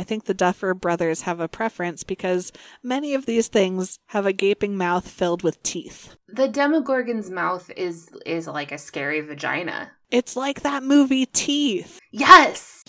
[0.00, 2.52] I think the Duffer brothers have a preference because
[2.82, 6.16] many of these things have a gaping mouth filled with teeth.
[6.26, 9.90] The Demogorgon's mouth is is like a scary vagina.
[10.10, 12.00] It's like that movie Teeth.
[12.12, 12.82] Yes.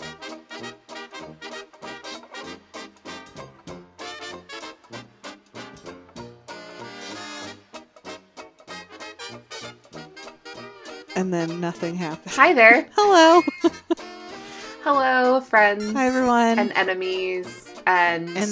[11.13, 12.33] And then nothing happened.
[12.35, 12.87] Hi there.
[12.95, 13.41] Hello.
[14.83, 15.93] Hello, friends.
[15.93, 16.57] Hi, everyone.
[16.57, 18.49] And enemies and, And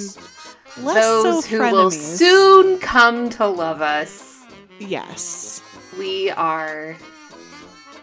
[0.77, 4.37] those so who will soon come to love us.
[4.79, 5.61] Yes.
[5.97, 6.95] We are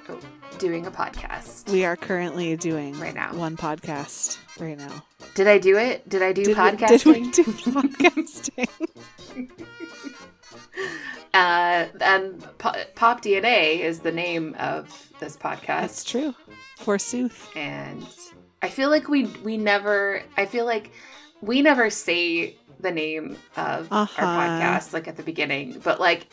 [0.09, 0.18] oh,
[0.59, 1.70] doing a podcast.
[1.70, 3.32] We are currently doing Right now.
[3.34, 5.04] one podcast right now.
[5.34, 6.09] Did I do it?
[6.09, 7.32] Did I do Did we- podcasting?
[7.32, 8.68] did we do podcasting?
[11.35, 15.66] Uh, and Po- Pop DNA is the name of this podcast.
[15.66, 16.35] That's true.
[16.79, 17.51] Forsooth.
[17.55, 18.07] and
[18.62, 20.93] I feel like we we never I feel like
[21.43, 24.23] we never say the name of Uh-huh.
[24.27, 26.27] our podcast like at the beginning, but like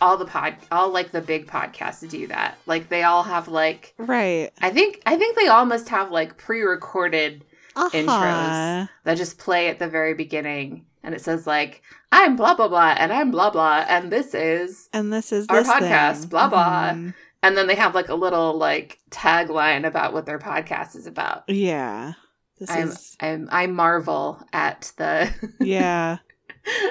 [0.00, 2.58] all the pod all like the big podcasts do that.
[2.66, 4.50] Like they all have like Right.
[4.60, 7.44] I think I think they all must have like pre-recorded
[7.76, 7.90] Uh-huh.
[7.96, 11.82] intros that just play at the very beginning and it says like
[12.12, 15.58] I'm blah blah blah and I'm blah blah and this is And this is Our
[15.62, 16.28] this podcast, thing.
[16.28, 16.90] blah, blah.
[16.90, 17.14] Mhm.
[17.42, 21.44] and then they have like a little like tagline about what their podcast is about.
[21.48, 22.14] Yeah.
[22.58, 26.18] This I'm, is I'm I marvel at the yeah.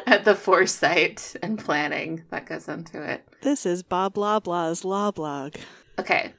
[0.05, 3.27] at the foresight and planning that goes into it.
[3.41, 5.55] This is Bob Blah Blah's Law Blog.
[5.99, 6.33] Okay,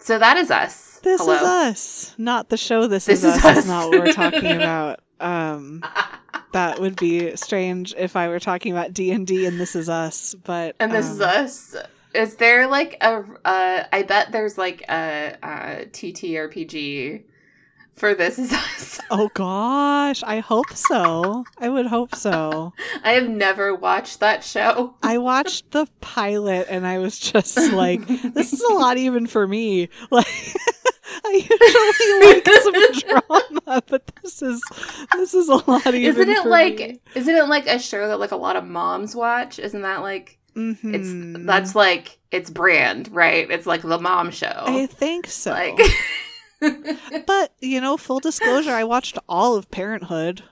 [0.00, 0.98] so that is us.
[1.02, 1.34] This Hello.
[1.34, 2.86] is us, not the show.
[2.86, 3.44] This, This is, is us.
[3.44, 3.58] us.
[3.58, 5.00] Is not what we're talking about.
[5.20, 5.82] Um,
[6.54, 9.88] that would be strange if I were talking about D and D and This Is
[9.88, 10.34] Us.
[10.44, 11.76] But and this is um, us.
[12.14, 13.24] Is there like a?
[13.44, 17.24] Uh, I bet there's like a, a TTRPG
[17.94, 19.00] for this is us.
[19.10, 21.44] Oh gosh, I hope so.
[21.58, 22.72] I would hope so.
[23.04, 24.94] I have never watched that show.
[25.02, 29.46] I watched the pilot and I was just like, this is a lot even for
[29.46, 29.90] me.
[30.10, 30.26] Like
[31.24, 34.62] I usually like some drama, but this is
[35.12, 36.02] this is a lot even.
[36.02, 36.78] Isn't it like?
[36.78, 37.00] me.
[37.14, 39.58] Isn't it like a show that like a lot of moms watch?
[39.58, 40.38] Isn't that like?
[40.56, 41.46] It's Mhm.
[41.46, 43.50] that's like its brand, right?
[43.50, 44.52] It's like the mom show.
[44.66, 45.50] I think so.
[45.50, 45.78] like
[47.26, 50.42] but you know, full disclosure, I watched all of Parenthood,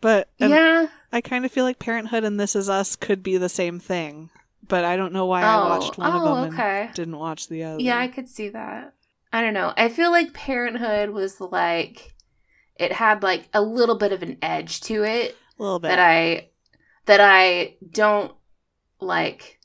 [0.00, 0.88] but yeah.
[1.12, 4.30] I kind of feel like Parenthood and This Is Us could be the same thing.
[4.66, 6.86] But I don't know why oh, I watched one oh, of them okay.
[6.86, 7.82] and didn't watch the other.
[7.82, 8.94] Yeah, I could see that.
[9.30, 9.74] I don't know.
[9.76, 12.13] I feel like Parenthood was like
[12.76, 15.88] it had like a little bit of an edge to it a little bit.
[15.88, 16.50] that I
[17.06, 18.32] that I don't
[19.00, 19.60] like.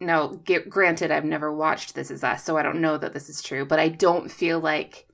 [0.00, 3.28] No, g- granted, I've never watched This Is Us, so I don't know that this
[3.28, 3.64] is true.
[3.66, 5.08] But I don't feel like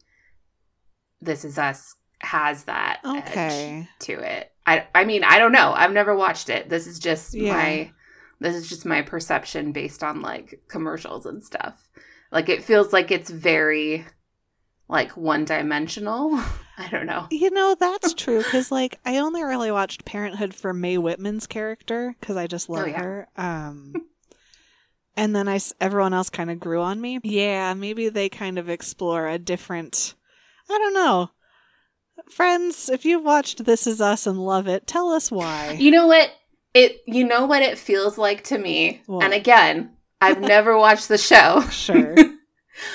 [1.23, 3.89] This Is Us has that edge okay.
[4.01, 4.53] to it.
[4.67, 5.73] I I mean, I don't know.
[5.73, 6.69] I've never watched it.
[6.69, 7.53] This is just Yeah.
[7.55, 7.93] my
[8.41, 11.89] this is just my perception based on like commercials and stuff.
[12.31, 14.05] Like it feels like it's very
[14.93, 16.35] like one-dimensional.
[16.79, 17.27] I don't know.
[17.31, 22.15] You know, that's true because, like, I only really watched Parenthood for Mae Whitman's character
[22.21, 23.03] because I just love Oh, yeah.
[23.03, 23.29] her.
[23.37, 23.95] Um,
[25.17, 27.19] and then I everyone else kind of grew on me.
[27.25, 30.15] Yeah, maybe they kind of explore a different.
[30.71, 31.31] I don't know.
[32.31, 35.73] Friends, if you've watched This Is Us and love it, tell us why.
[35.79, 36.31] You know what?
[36.75, 39.03] It you know what it feels like to me.
[39.07, 39.25] What?
[39.25, 41.63] And again, I've never watched the show.
[41.71, 42.15] Sure.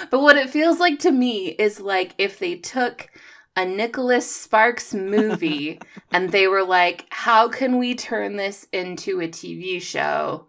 [0.09, 3.09] But what it feels like to me is like if they took
[3.55, 5.79] a Nicholas Sparks movie
[6.11, 10.47] and they were like, how can we turn this into a TV show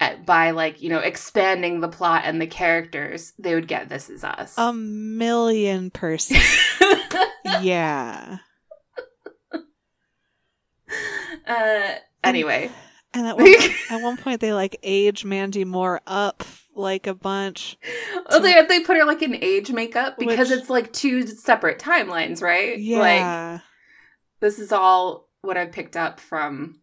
[0.00, 3.32] at, by like, you know, expanding the plot and the characters?
[3.38, 4.54] They would get This Is Us.
[4.56, 6.44] A million percent.
[7.62, 8.38] yeah.
[11.46, 12.70] uh, anyway.
[13.16, 16.44] And at one, point, at one point, they like age Mandy Moore up
[16.74, 17.78] like a bunch.
[18.28, 21.78] Oh, they, they put her like in age makeup because Which- it's like two separate
[21.78, 22.72] timelines, right?
[22.72, 23.60] Like, Yeah.
[24.40, 26.80] this is all what I've picked up from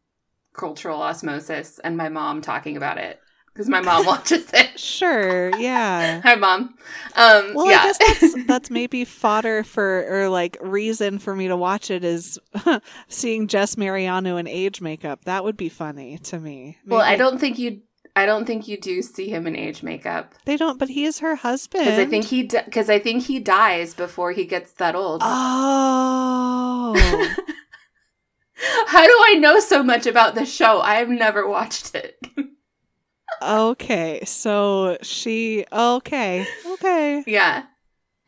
[0.54, 3.20] cultural osmosis and my mom talking about it
[3.54, 4.80] because my mom watches it.
[4.80, 5.56] sure.
[5.58, 6.22] Yeah.
[6.24, 6.76] Hi, mom.
[7.16, 7.80] Um, Well, yeah.
[7.80, 12.04] I guess that's that's maybe fodder for or like reason for me to watch it
[12.04, 12.40] is
[13.08, 15.26] seeing Jess Mariano in age makeup.
[15.26, 16.78] That would be funny to me.
[16.86, 17.82] well, I don't think you.
[18.16, 21.18] I don't think you do see him in age makeup They don't, but he is
[21.18, 21.84] her husband.
[21.86, 25.22] because I think he because I think he dies before he gets that old.
[25.24, 26.94] Oh.
[28.88, 30.80] How do I know so much about this show?
[30.82, 32.18] I have never watched it.
[33.42, 34.24] Okay.
[34.26, 35.66] So she.
[35.72, 36.46] Okay.
[36.66, 37.24] Okay.
[37.28, 37.64] yeah,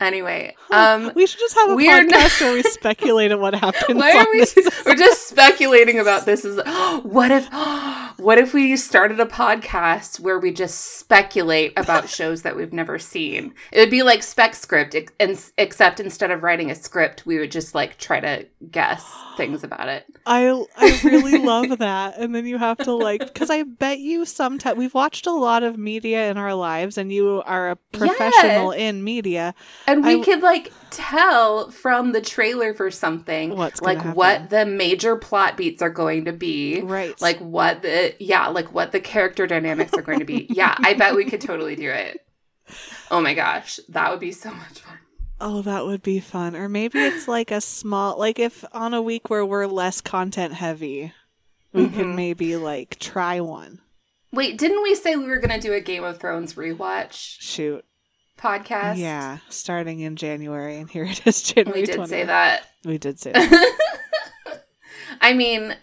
[0.02, 3.56] Anyway, um, we should just have a we're not- podcast where we speculate on what
[3.56, 3.98] happens.
[3.98, 4.46] why are we?
[4.86, 6.44] We're just speculating about this.
[6.44, 6.60] Is
[7.04, 7.48] what if?
[8.18, 12.98] What if we started a podcast where we just speculate about shows that we've never
[12.98, 13.54] seen?
[13.74, 17.52] It would be like spec script, ex- except instead of writing a script, we would
[17.52, 19.06] just like try to guess
[19.38, 20.06] things about it.
[20.26, 20.48] I
[20.78, 22.18] I really love that.
[22.18, 25.64] And then you have to like because I bet you sometimes we've watched a lot
[25.64, 29.54] of media in our lives, and you are a professional in media.
[29.88, 34.14] And we I- could like tell from the trailer for something What's like happen.
[34.16, 36.82] what the major plot beats are going to be.
[36.82, 37.20] Right.
[37.22, 40.48] Like what the yeah, like what the character dynamics are going to be.
[40.50, 42.26] yeah, I bet we could totally do it.
[43.12, 44.98] Oh my gosh, that would be so much fun.
[45.40, 46.56] Oh, that would be fun.
[46.56, 50.54] Or maybe it's like a small, like if on a week where we're less content
[50.54, 51.14] heavy,
[51.74, 52.16] we could Mhm.
[52.16, 53.82] maybe like try one.
[54.32, 57.86] Wait, didn't we say we were going to do a Game of Thrones rewatch Shoot.
[58.38, 58.98] Podcast?
[58.98, 61.82] Yeah, starting in January, and here it is, January.
[61.82, 62.08] We did 20th.
[62.08, 62.64] say that.
[62.84, 64.64] We did say that.
[65.22, 65.76] I mean,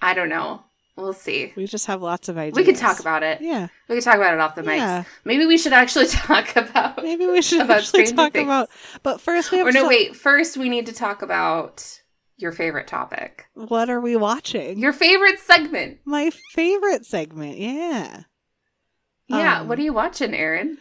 [0.00, 0.62] I don't know.
[0.96, 1.52] We'll see.
[1.54, 2.56] we just have lots of ideas.
[2.56, 3.40] We could talk about it.
[3.40, 4.78] Yeah, We could talk about it off the mics.
[4.78, 5.04] Yeah.
[5.24, 8.46] Maybe we should actually talk about maybe we should About actually talk Things.
[8.46, 8.68] about.
[9.04, 10.16] But first, we have Or no, talk- wait.
[10.16, 12.00] First, we need to talk about
[12.36, 13.46] your favorite topic.
[13.54, 14.80] What are we watching?
[14.80, 15.98] Your favorite segment.
[16.04, 17.58] My favorite segment.
[17.58, 18.22] Yeah.
[19.28, 19.60] Yeah.
[19.60, 20.78] Um, what are you watching, Aaron?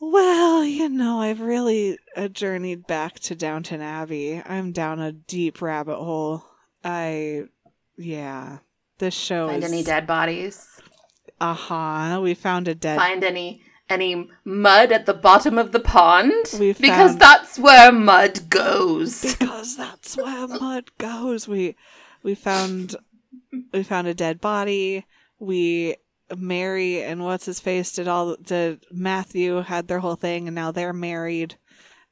[0.00, 4.40] Well, you know, I've really uh, journeyed back to Downton Abbey.
[4.44, 6.44] I'm down a deep rabbit hole.
[6.84, 7.44] I,
[7.96, 8.58] yeah,
[8.98, 9.72] this show Find is.
[9.72, 10.66] any dead bodies?
[11.40, 12.20] Uh huh.
[12.22, 12.98] We found a dead.
[12.98, 16.32] Find any any mud at the bottom of the pond?
[16.58, 16.78] We found...
[16.78, 19.36] because that's where mud goes.
[19.38, 21.48] because that's where mud goes.
[21.48, 21.76] We
[22.22, 22.96] we found
[23.72, 25.06] we found a dead body.
[25.38, 25.96] We
[26.36, 30.70] Mary and what's his face did all did Matthew had their whole thing and now
[30.72, 31.56] they're married.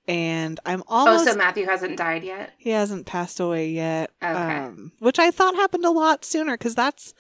[0.09, 2.53] And I'm Oh, so Matthew hasn't died yet.
[2.59, 4.11] he hasn't passed away yet.
[4.23, 4.33] Okay.
[4.33, 7.13] Um, which I thought happened a lot sooner because that's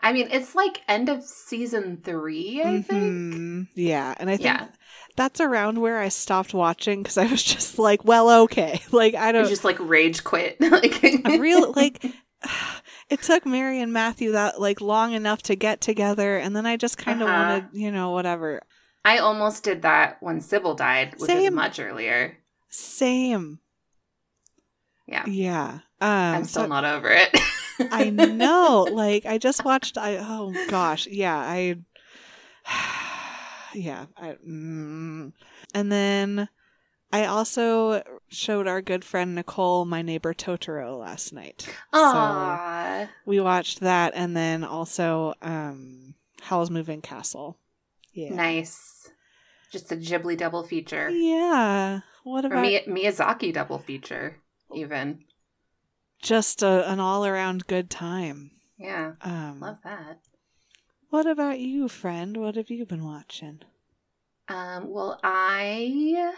[0.00, 2.88] I mean, it's like end of season three, I think.
[3.02, 3.68] Mhm.
[3.74, 4.66] yeah, and I think Yeah.
[5.16, 9.32] that's around where I stopped watching because I was just like, well, okay, like I
[9.32, 10.60] don't just like rage quit.
[10.60, 11.00] like
[11.40, 12.00] real like
[13.10, 16.76] it took Mary and Matthew that like long enough to get together and then I
[16.76, 17.38] just kind of Uh-huh.
[17.62, 18.60] wanted, you know, whatever.
[19.04, 21.54] I almost did that when Sybil died, which is Same.
[21.54, 22.36] much earlier.
[22.68, 23.60] Same.
[25.06, 25.24] Yeah.
[25.26, 25.78] Yeah.
[26.00, 27.30] Um I'm still so- not over it.
[27.92, 28.86] I know.
[28.90, 31.76] Like I just watched I oh gosh, yeah, I
[33.74, 35.32] yeah, I mm.
[35.74, 36.48] and then
[37.12, 41.62] I also showed our good friend Nicole my neighbor Totoro last night.
[41.92, 43.08] So Aww.
[43.26, 47.58] we watched that and then also um Howl's Moving Castle.
[48.12, 48.34] Yeah.
[48.34, 49.10] Nice.
[49.72, 51.08] Just a Ghibli double feature.
[51.10, 52.00] Yeah.
[52.24, 54.36] What Or about Mi- Miyazaki double feature,
[54.74, 55.24] even.
[56.22, 58.50] just a, an all around good time?
[58.78, 59.12] Yeah.
[59.22, 60.20] Um, Love that.
[61.10, 62.36] what about you, friend?
[62.36, 63.60] What have you been watching?
[64.48, 66.32] Um, well, I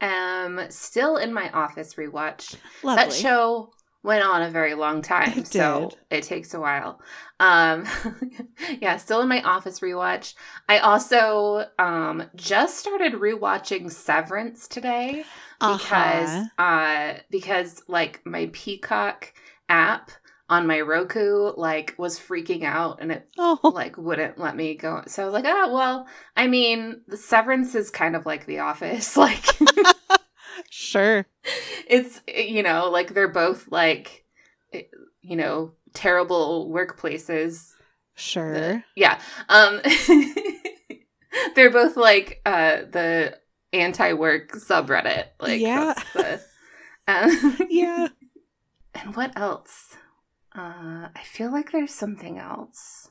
[0.00, 2.56] am still in my office rewatch.
[2.82, 3.00] Lovely.
[3.00, 7.00] That show went on a very long time, It so it takes a while.
[7.38, 7.86] Um,
[8.80, 10.34] yeah, still in my office rewatch.
[10.68, 15.26] I also um just started rewatching Severance today
[15.64, 16.48] because Uh-huh.
[16.58, 19.32] uh because like my Peacock
[19.68, 20.10] app
[20.50, 25.02] on my Roku like was freaking out and it Oh, like wouldn't let me go.
[25.06, 28.58] So I was like, oh well, I mean, the Severance is kind of like The
[28.58, 29.44] Office, like
[30.70, 31.24] sure.
[31.88, 34.24] it's you know like they're both like
[34.74, 34.82] eh,
[35.22, 37.70] you know terrible workplaces
[38.14, 38.52] Sure.
[38.52, 39.80] The- yeah um
[41.54, 43.38] they're both like uh the
[43.72, 45.94] anti-work subreddit like Yeah.
[46.14, 46.40] the
[47.08, 48.08] um, yeah.
[48.94, 49.96] and what else
[50.56, 53.10] uh i feel like there's something else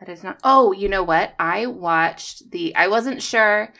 [0.00, 3.72] that is not oh you know what i watched the i wasn't sure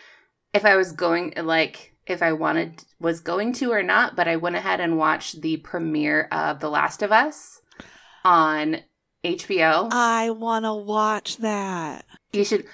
[0.53, 4.37] if i was going like if i wanted was going to or not but i
[4.37, 7.61] went ahead and watched the premiere of the last of us
[8.25, 8.77] on
[9.25, 12.05] hbo I want to watch that.
[12.33, 12.67] you should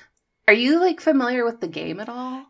[0.49, 2.47] are you like familiar with the game at all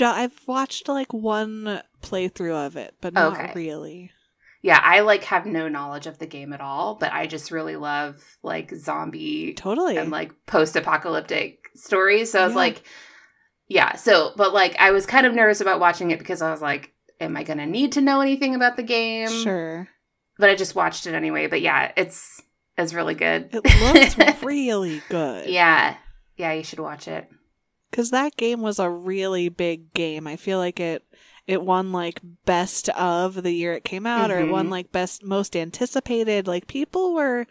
[0.00, 3.52] I've watched like one playthrough of it, but not Okay.
[3.54, 4.10] really.
[4.62, 7.76] Yeah i like have no knowledge of the game at all but i just really
[7.76, 9.96] love like zombie Totally.
[9.96, 12.56] and like post-apocalyptic stories so i was Yeah.
[12.56, 12.82] like
[13.68, 16.60] yeah so but like i was kind of nervous about watching it because i was
[16.62, 19.88] like am i gonna need to know anything about the game sure.
[20.38, 22.42] but i just watched it anyway but yeah it's
[22.76, 25.48] it's really good It looks really good.
[25.48, 25.96] yeah
[26.36, 27.28] yeah you should watch it
[27.90, 30.26] because that game was a really big game.
[30.26, 31.02] I feel like it
[31.48, 34.70] it won like best of the year it came out, or it won Mhm.
[34.70, 36.46] like best most anticipated.
[36.46, 37.46] Like people were.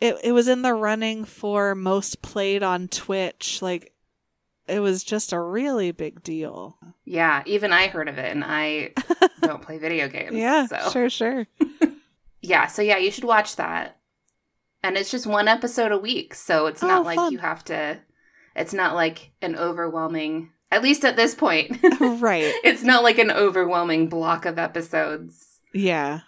[0.00, 3.60] It it was in the running for most played on Twitch.
[3.60, 3.92] Like
[4.66, 6.78] it was just a really big deal.
[7.04, 8.92] Yeah, even I heard of it, and I
[9.42, 10.36] don't play video games.
[10.36, 10.90] Yeah, so.
[10.90, 11.46] sure, sure.
[12.46, 13.96] Yeah, so yeah, you should watch that.
[14.82, 17.32] And it's just one episode a week, so it's Oh, not like fun.
[17.32, 18.00] you have to
[18.54, 21.78] it's not like an overwhelming at least at this point.
[22.00, 22.52] right.
[22.64, 25.60] it's not like an overwhelming block of episodes.
[25.72, 26.20] Yeah.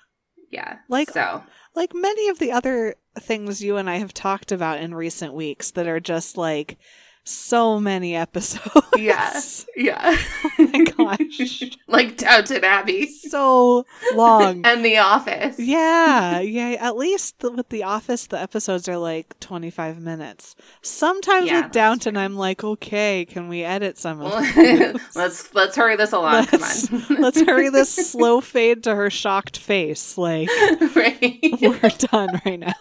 [0.51, 0.79] Yeah.
[0.89, 1.43] Like- so
[1.75, 5.73] like many of the other things you and I have talked about in recent weeks
[5.73, 6.79] that are just like
[7.29, 8.87] so many episodes.
[8.97, 9.41] Yeah.
[9.77, 10.17] Yeah.
[10.59, 11.63] oh my gosh.
[11.87, 14.65] like Downton Abbey so long.
[14.65, 15.59] and The Office.
[15.59, 16.77] Yeah, yeah.
[16.81, 20.57] At least with The Office, the episodes are like 25 minutes.
[20.81, 25.15] Sometimes Yeah, with Downton, I'm like, okay, can we edit some of Well, this?
[25.15, 26.47] let's let's hurry this along.
[26.51, 27.21] Let's- Come on.
[27.21, 30.17] Let's hurry this slow fade to her shocked face.
[30.17, 30.49] Like,
[30.97, 31.39] right.
[31.61, 32.73] we're done right now.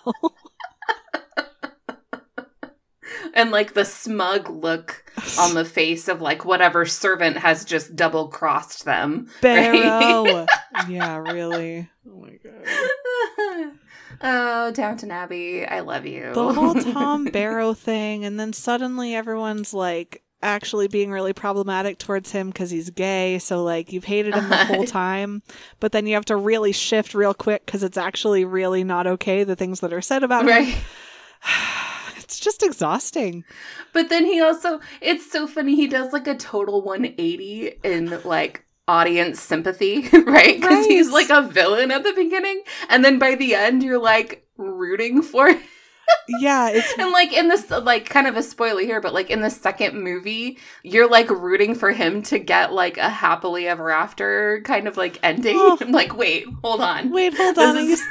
[3.35, 5.03] And like the smug look
[5.39, 9.29] on the face of like whatever servant has just double crossed them.
[9.41, 10.47] Barrow.
[10.89, 11.89] yeah, really.
[12.09, 13.71] Oh my god.
[14.21, 16.33] oh, Downton Abbey, I love you.
[16.33, 22.31] The whole Tom Barrow thing, and then suddenly everyone's like actually being really problematic towards
[22.31, 23.39] him because he's gay.
[23.39, 25.41] So, like, you've hated him the whole time,
[25.79, 29.43] but then you have to really shift real quick because it's actually really not okay,
[29.43, 30.49] the things that are said about him.
[30.49, 30.77] right.
[31.74, 31.74] It's
[32.45, 33.43] just exhausting.
[33.91, 35.75] But then he also, it's so funny.
[35.75, 40.55] He does like a total 180 in like audience sympathy, right?
[40.61, 42.63] Because he's like a villain at the beginning.
[42.89, 45.59] And then by the end, you're like rooting for him.
[46.39, 49.41] Yeah, it's And like in this, like kind of a spoiler here, but like in
[49.41, 54.61] the second movie, you're like rooting for him to get like a happily ever after
[54.65, 55.55] kind of like ending.
[55.59, 55.77] Oh.
[55.81, 57.11] I'm like, wait, hold on.
[57.11, 57.75] wait, hold on.
[57.77, 58.03] I, is-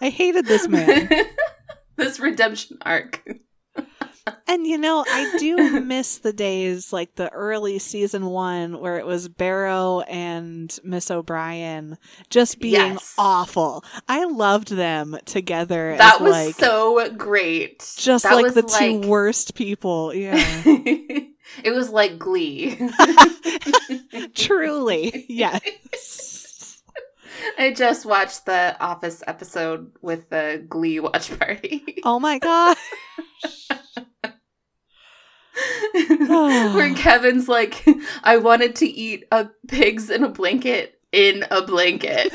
[0.00, 1.08] I hated this man.
[1.96, 3.22] this redemption arc.
[4.46, 9.06] And you know, I do miss the days like the early season one where it
[9.06, 11.98] was Barrow and Miss O'Brien
[12.30, 13.14] just being Yes.
[13.18, 13.84] awful.
[14.08, 17.78] I loved them together That as was like so great.
[17.98, 20.14] just That like the two worst people.
[20.14, 20.34] Yeah.
[20.64, 22.78] it was like Glee.
[24.34, 25.24] Truly.
[25.28, 26.82] Yes.
[27.58, 32.00] I just watched the Office episode with the Glee watch party.
[32.04, 32.76] Oh my god.
[36.74, 37.84] Where Kevin's like,
[38.22, 42.34] I wanted to eat a pigs in a blanket in a blanket.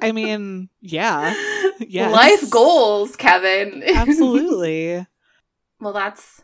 [0.00, 1.34] I mean, yeah.
[1.80, 2.12] Yes.
[2.12, 3.82] Life goals, Kevin.
[3.94, 5.04] Absolutely.
[5.80, 6.40] well, that's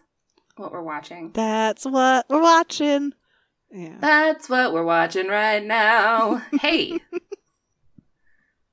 [0.56, 1.30] what we're watching.
[1.32, 3.12] That's what we're watching.
[3.70, 3.96] Yeah.
[4.00, 6.42] That's what we're watching right now.
[6.60, 7.00] Hey.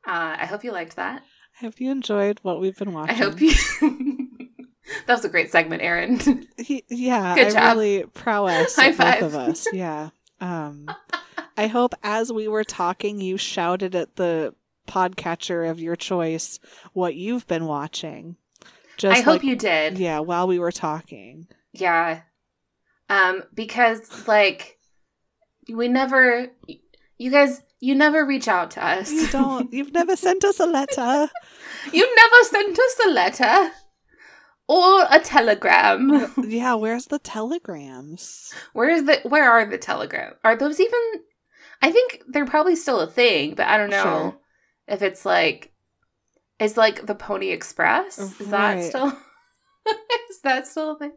[0.06, 1.22] Uh, I hope you liked that.
[1.62, 3.14] I hope you enjoyed what we've been watching.
[3.14, 3.52] I hope you.
[5.08, 6.48] That was a great segment, Aaron.
[6.58, 7.78] He, yeah, Good I job.
[7.78, 9.68] really prowess High at both of us.
[9.74, 10.10] Yeah.
[10.42, 10.88] Um,
[11.58, 14.54] I hope as we were talking, you shouted at the
[14.88, 16.60] podcatcher of your choice
[16.94, 18.36] what you've been watching.
[18.98, 19.98] Just I hope like- you did.
[19.98, 21.48] Yeah, while we were talking.
[21.74, 22.22] Yeah.
[23.10, 24.78] Um, because like
[25.72, 26.48] we never
[27.18, 29.12] you guys you never reach out to us.
[29.12, 29.72] You don't.
[29.72, 31.30] You've never sent us a letter.
[31.94, 33.72] you never sent us a letter
[34.68, 36.34] or a telegram.
[36.48, 38.54] yeah, where's the telegrams?
[38.74, 40.34] Where's the where are the telegram?
[40.44, 41.00] Are those even
[41.82, 44.38] I think they're probably still a thing, but I don't know Sure.
[44.88, 45.72] if it's like
[46.60, 48.18] is like the Pony Express.
[48.18, 49.08] Is that still
[50.30, 51.12] is that still a thing?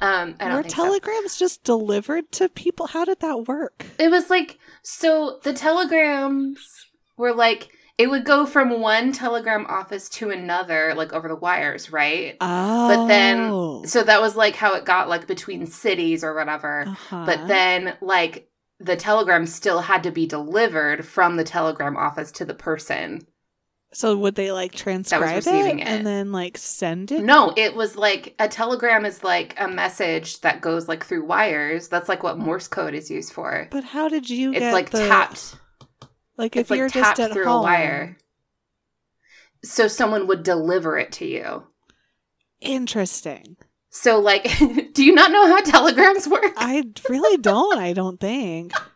[0.00, 0.84] Um I don't Were think so.
[0.84, 2.86] telegrams just delivered to people?
[2.88, 3.86] How did that work?
[3.98, 10.08] It was like so the telegrams were like it would go from one telegram office
[10.08, 12.36] to another like over the wires, right?
[12.40, 16.84] Oh, But then- So that was like how it got like between cities or whatever.
[16.88, 17.24] uh-huh.
[17.26, 18.48] But then like
[18.80, 23.26] the telegram still had to be delivered from the telegram office to the person.
[23.94, 25.80] So would they like transcribe it, it.
[25.86, 27.22] and then like send it?
[27.22, 31.88] No, it was like a telegram is like a message that goes like through wires.
[31.88, 33.68] That's like what Morse code is used for.
[33.70, 35.56] But how did you It's like the, tapped.
[36.42, 38.16] Like if you're just at through home, a wire.
[39.62, 41.68] So someone would deliver it to you.
[42.60, 43.56] Interesting.
[43.90, 44.42] So like
[44.92, 46.52] do you not know how telegrams work?
[46.56, 47.78] I really don't.
[47.78, 48.72] I don't think.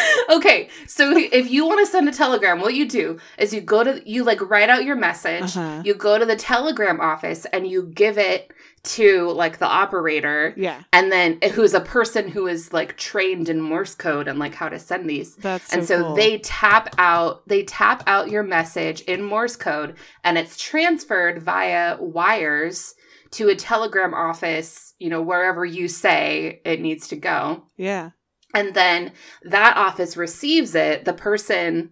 [0.30, 3.84] okay, so if you want to send a telegram, what you do is you go
[3.84, 5.56] to you like write out your message.
[5.56, 5.82] Uh-huh.
[5.84, 8.52] You go to the telegram office and you give it
[8.84, 13.60] to like the operator, Yeah, and then who's a person who is like trained in
[13.60, 15.36] Morse code and like how to send these.
[15.36, 16.14] that's so and so cool.
[16.16, 21.96] they tap out they tap out your message in Morse code and it's transferred via
[22.00, 22.94] wires
[23.32, 27.62] to a telegram office, you know, wherever you say it needs to go.
[27.76, 28.10] yeah.
[28.54, 31.90] And then that office receives it, the person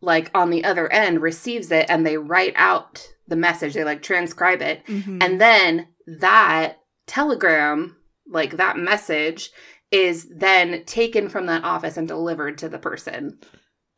[0.00, 4.02] like on the other end receives it and they write out the message, they like
[4.02, 4.84] transcribe it.
[4.86, 5.22] Mhm.
[5.24, 5.88] And then
[6.20, 7.96] that telegram,
[8.28, 9.50] like that message
[9.90, 13.38] is then taken from that office and delivered to the person.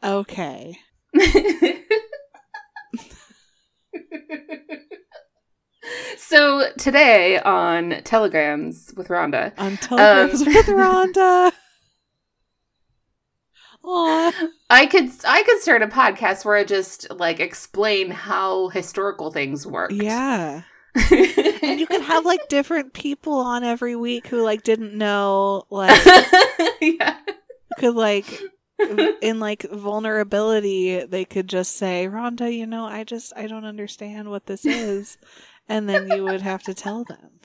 [0.03, 0.79] okay.
[6.17, 11.53] so today on Telegrams with Rhonda, On telegrams Um, with Rhonda.
[13.89, 19.67] I could I could start a podcast where I just like explain how historical things
[19.67, 19.91] work.
[19.93, 20.63] Yeah.
[21.63, 26.01] And you can have like different people on every week who like didn't know like
[26.81, 27.19] yeah.
[27.79, 28.27] could like
[29.23, 34.29] in like vulnerability they could just say rhonda you know i just i don't understand
[34.29, 35.17] what this is
[35.69, 37.41] and then you would have to tell them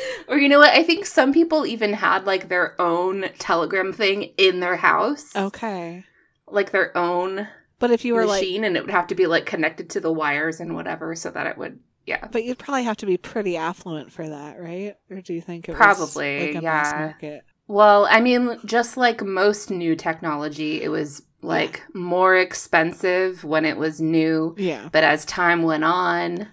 [0.28, 0.74] Or you know what?
[0.74, 5.34] I think some people even had like their own telegram thing in their house.
[5.36, 6.04] okay
[6.48, 7.48] Like their own
[7.78, 10.00] but if you were like machine and it would have to be like connected to
[10.00, 12.26] the wires and whatever so that it would yeah.
[12.30, 15.68] but you'd probably have to be pretty affluent for that right or do you think
[15.68, 16.98] it was Probably, like a mass yeah.
[16.98, 23.64] market Well, I mean, just like most new technology, it was like more expensive when
[23.64, 26.48] it was new, yeah but as time went on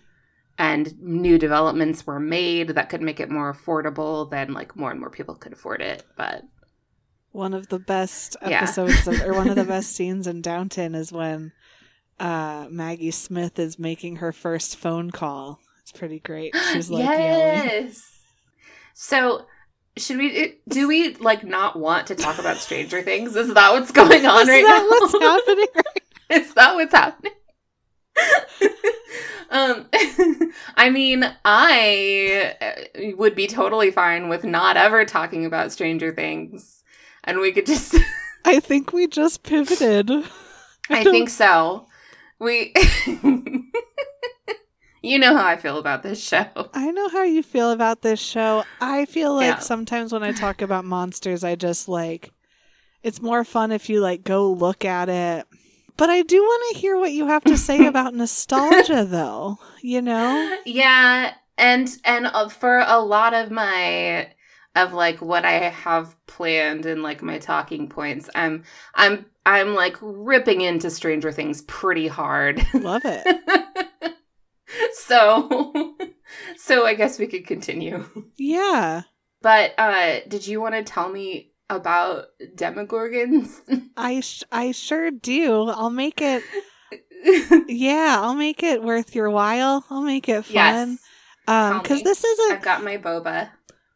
[0.57, 4.99] and new developments were made that could make it more affordable, then like more and
[4.99, 6.03] more people could afford it.
[6.15, 6.43] But
[7.31, 8.61] one of the best Yeah.
[8.63, 11.51] episodes of, or one of the best scenes in downton is when
[12.19, 17.55] uh maggie smith is making her first phone call it's pretty great she's like yelling
[17.55, 18.19] yes.
[18.93, 19.47] So,
[19.97, 23.35] should we do we like not want to talk about Stranger Things?
[23.35, 24.87] Is that what's going on is right now?
[24.87, 27.33] what's happening right Is that what's happening?
[29.49, 29.87] Um,
[30.75, 36.83] I mean, I uh, would be totally fine with not ever talking about Stranger Things,
[37.23, 37.95] and we could just.
[38.45, 40.11] I think we just pivoted.
[40.89, 41.87] I think so.
[42.39, 42.73] We.
[45.01, 46.47] you know how I feel about this show.
[46.73, 48.65] I know how you feel about this show.
[48.81, 49.59] I feel like Yeah.
[49.59, 52.31] sometimes when I talk about monsters, I just like
[53.01, 55.47] it's more fun if you like go look at it.
[55.97, 59.59] But I do want to hear what you have to say about nostalgia, though.
[59.81, 60.57] You know?
[60.65, 64.29] Yeah, and and uh, for a lot of my
[64.75, 68.63] of like what I have planned and like my talking points, I'm
[68.95, 72.65] I'm I'm like ripping into Stranger Things pretty hard.
[72.73, 74.15] Love it.
[74.93, 75.95] so
[76.57, 78.05] so I guess we could continue.
[78.37, 79.03] Yeah.
[79.41, 83.59] But uh did you want to tell me about demogorgons?
[83.97, 85.67] I sh- I sure do.
[85.69, 86.43] I'll make it.
[87.69, 89.85] Yeah, I'll make it worth your while.
[89.89, 90.53] I'll make it fun.
[90.53, 90.99] yes.
[91.47, 93.49] Um, because this is a I've got my boba.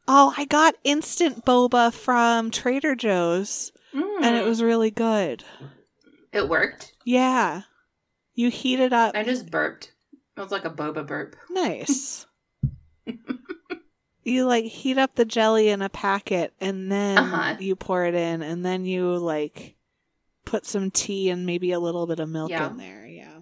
[0.08, 4.48] oh, I got instant boba from Trader Joe's, and it Mm.
[4.48, 5.44] was really good.
[6.32, 6.94] it worked.
[7.04, 7.64] Yeah,
[8.34, 9.14] you heat it up.
[9.14, 9.92] I just burped.
[10.38, 11.36] It was like a boba burp.
[11.50, 12.26] Nice.
[14.28, 17.56] you like heat up the jelly in a packet, and then Uh-huh.
[17.60, 19.76] you pour it in, and then you like
[20.46, 22.70] put some tea and maybe a little bit of milk Yeah.
[22.70, 23.06] in there.
[23.06, 23.40] Yeah.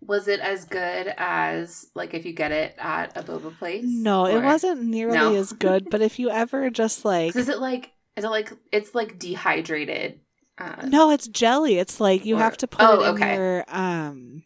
[0.00, 3.84] Was it as good as like if you get it at a boba place?
[3.86, 5.34] No, it wasn't nearly No.
[5.34, 5.88] as good.
[5.90, 10.20] But if you ever just like, Is it like is it like it's like dehydrated?
[10.58, 11.78] Uh, No, it's jelly.
[11.78, 13.34] It's like you Or- have to put Oh, it in okay.
[13.34, 14.42] your um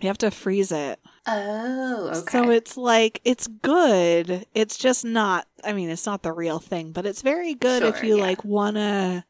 [0.00, 0.98] you have to freeze it.
[1.26, 2.30] Oh, okay.
[2.30, 4.46] So it's like it's good.
[4.54, 8.02] It's just not I mean, it's not the real thing, but it's very good if
[8.02, 8.22] you yeah.
[8.22, 9.24] like wanna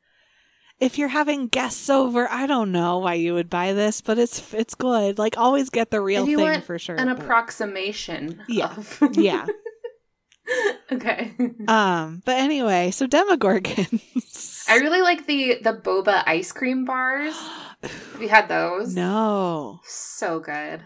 [0.79, 4.53] if you're having guests over, I don't know why you would buy this, but it's
[4.53, 5.19] it's good.
[5.19, 6.97] Like always get the real thing for sure.
[6.97, 8.43] an but- approximation.
[8.49, 8.75] Yeah.
[8.77, 9.17] Of...
[9.17, 9.47] yeah.
[10.93, 11.35] okay.
[11.67, 14.69] Um, but anyway, so Demogorgons.
[14.69, 17.35] I really like the the boba ice cream bars.
[18.19, 18.97] You had those?
[18.97, 19.81] no.
[19.85, 20.81] So good.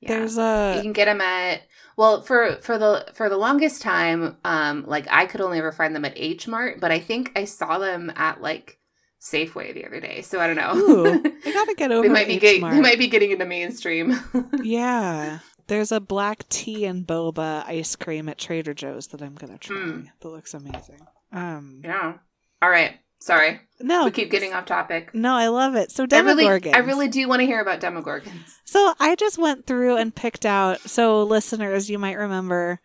[0.00, 0.18] Yeah.
[0.18, 1.62] There's a you can get them at
[1.96, 5.94] well for for the for the longest time um like i could only ever find
[5.94, 8.78] them at h mart but i think i saw them at like
[9.20, 11.06] safeway the other day so i don't know Ooh,
[11.44, 14.18] I gotta get over they might be getting they might be getting into mainstream
[14.62, 15.40] Yeah.
[15.66, 19.76] There's a black tea and boba ice cream at Trader Joe's that I'm gonna try.
[19.76, 20.06] Mm.
[20.20, 21.06] That looks amazing.
[21.32, 22.14] Um yeah
[22.62, 22.98] All right.
[23.20, 23.60] Sorry.
[23.80, 25.14] No, We keep getting off topic.
[25.14, 25.90] no, I love it.
[25.90, 26.74] So I really, Demogorgons.
[26.74, 28.56] I really do want to hear about Demogorgons.
[28.64, 30.80] So I just went through and picked out.
[30.80, 32.80] So listeners, you might remember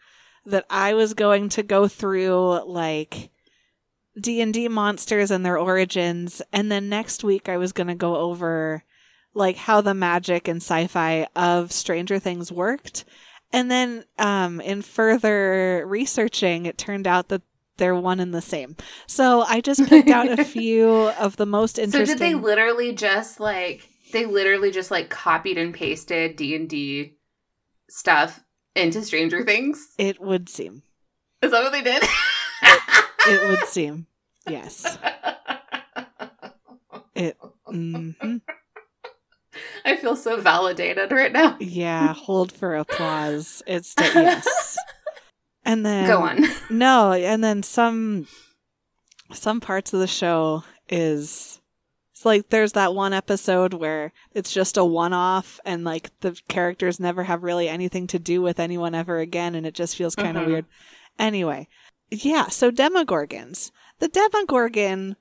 [0.46, 3.30] that I was going to go through like
[4.20, 7.96] D and D monsters and their origins, and then next week I was going to
[7.96, 8.84] go over
[9.34, 13.04] like how the magic and sci-fi of Stranger Things worked.
[13.52, 17.42] And then um, in further researching, it turned out that
[17.78, 18.76] they're one and the same.
[19.08, 22.06] So I just picked out a few of the most interesting.
[22.06, 26.70] So did they literally just like they literally just like copied and pasted D and
[26.70, 27.16] D
[27.90, 28.42] stuff
[28.76, 29.94] into Stranger Things?
[29.98, 30.84] it would seem.
[31.42, 32.04] Is that what they did?
[33.28, 34.08] It would seem.
[34.48, 34.98] Yes.
[37.16, 37.38] It.
[37.68, 38.42] mhm.
[39.86, 41.56] I feel so validated right now.
[41.60, 42.14] Yeah.
[42.14, 43.64] Hold for applause.
[43.68, 44.78] It's the, yes.
[45.66, 46.44] And then Go on.
[46.70, 48.28] No, and then some
[49.34, 51.60] some parts of the show is
[52.14, 56.40] it's like there's that one episode where it's just a one off and like the
[56.48, 60.16] characters never have really anything to do with anyone ever again and it just feels
[60.16, 60.48] kind of Mhm.
[60.48, 60.66] weird.
[61.18, 61.68] Anyway,
[62.12, 63.72] yeah, so Demogorgons.
[64.00, 65.16] The Demogorgon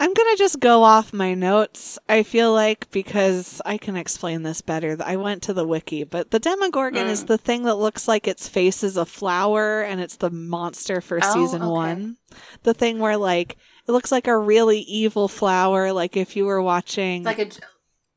[0.00, 4.42] I'm going to just go off my notes, I feel like, because I can explain
[4.44, 4.96] this better.
[5.04, 7.10] I went to the wiki, but the Demogorgon Mm.
[7.10, 11.00] is the thing that looks like its face is a flower and it's the monster
[11.00, 11.70] for Oh, season okay.
[11.70, 12.16] one.
[12.62, 13.56] The thing where, like,
[13.88, 17.26] it looks like a really evil flower, like if you were watching.
[17.26, 17.50] It's like a.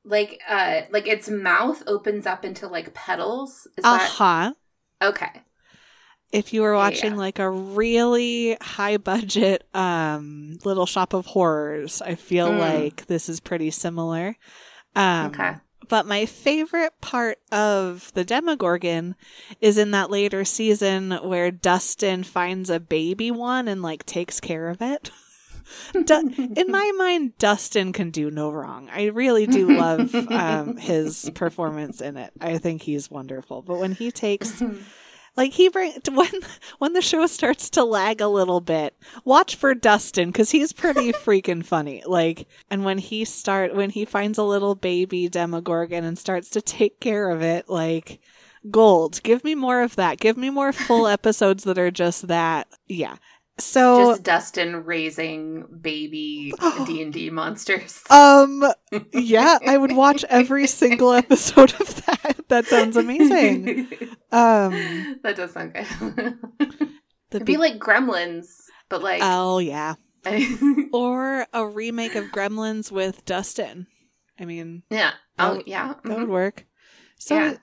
[0.03, 3.67] like uh like its mouth opens up into like petals.
[3.77, 4.53] Is uh that huh.
[5.01, 5.41] okay?
[6.31, 7.17] If you were watching yeah.
[7.17, 12.59] like a really high budget um little shop of horrors, I feel Mm.
[12.59, 14.35] like this is pretty similar.
[14.95, 15.55] Um okay.
[15.89, 19.15] But my favorite part of the Demogorgon
[19.59, 24.69] is in that later season where Dustin finds a baby one and like takes care
[24.69, 25.11] of it.
[25.93, 28.89] Du- in my mind, Dustin can do no wrong.
[28.91, 32.31] I really do love um, his performance in it.
[32.41, 33.61] I think he's wonderful.
[33.61, 34.61] But when he takes
[35.37, 36.31] like he bring when
[36.79, 41.11] when the show starts to lag a little bit, watch for Dustin because he's pretty
[41.13, 42.03] freaking funny.
[42.05, 46.61] Like, and when he start when he finds a little baby Demogorgon and starts to
[46.61, 48.19] take care of it, like
[48.69, 49.21] gold.
[49.23, 50.19] Give me more of that.
[50.19, 52.67] Give me more full episodes that are just that.
[52.87, 53.15] Yeah.
[53.61, 56.53] So Just Dustin raising baby
[56.85, 58.01] D and D monsters.
[58.09, 58.63] um
[59.13, 62.35] yeah, I would watch every single episode of that.
[62.49, 63.87] That sounds amazing.
[64.31, 65.85] Um that does sound good.
[66.57, 68.47] the It'd be like Gremlins,
[68.89, 69.95] but like Oh yeah.
[70.93, 73.87] Or a remake of Gremlins with Dustin.
[74.39, 75.11] I mean, yeah.
[75.37, 75.87] That Oh would- yeah.
[75.93, 76.19] that mhm.
[76.19, 76.65] would work.
[77.17, 77.53] So Yeah.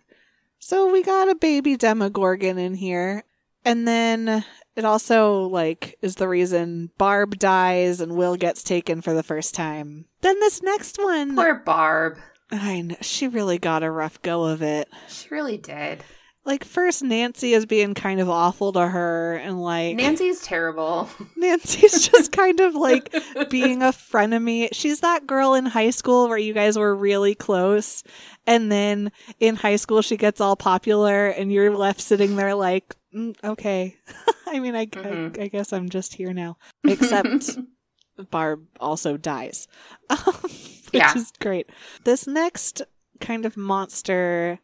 [0.59, 3.25] so we got a baby Demogorgon in here.
[3.64, 4.44] And then
[4.77, 9.55] it also like is the reason Barb dies and Will gets taken for the first
[9.55, 10.07] time.
[10.21, 12.18] Then this next one Poor Barb.
[12.51, 14.88] I know she really got a rough go of it.
[15.09, 16.03] She really did.
[16.44, 21.11] Like first Nancy is being kind of awful to her and like Nancy's terrible.
[21.37, 23.14] Nancy's just kind of like
[23.51, 24.68] being a frenemy.
[24.73, 28.03] She's that girl in high school where you guys were really close.
[28.47, 32.94] And then in high school, she gets all popular and you're left sitting there like,
[33.14, 33.97] mm, okay.
[34.47, 35.38] I mean, I, Mhm.
[35.38, 36.57] I, I guess I'm just here now.
[36.87, 37.59] Except
[38.31, 39.68] Barb also dies,
[40.42, 41.12] which Yeah.
[41.14, 41.71] is great.
[42.05, 42.83] This next
[43.21, 44.59] kind of monster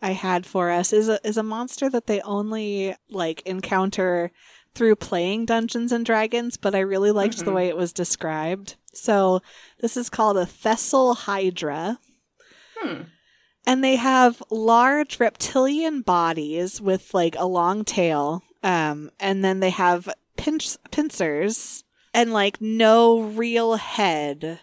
[0.00, 4.30] I had for us is a is a monster that they only like encounter
[4.74, 7.54] through playing Dungeons and Dragons, but I really liked the Mhm.
[7.54, 8.76] way it was described.
[8.92, 9.40] So
[9.80, 11.98] this is called a Thessalhydra.
[12.76, 13.02] Hmm.
[13.66, 18.42] And they have large reptilian bodies with like a long tail.
[18.62, 24.60] Um, and then they have pinch- pincers and like no real head.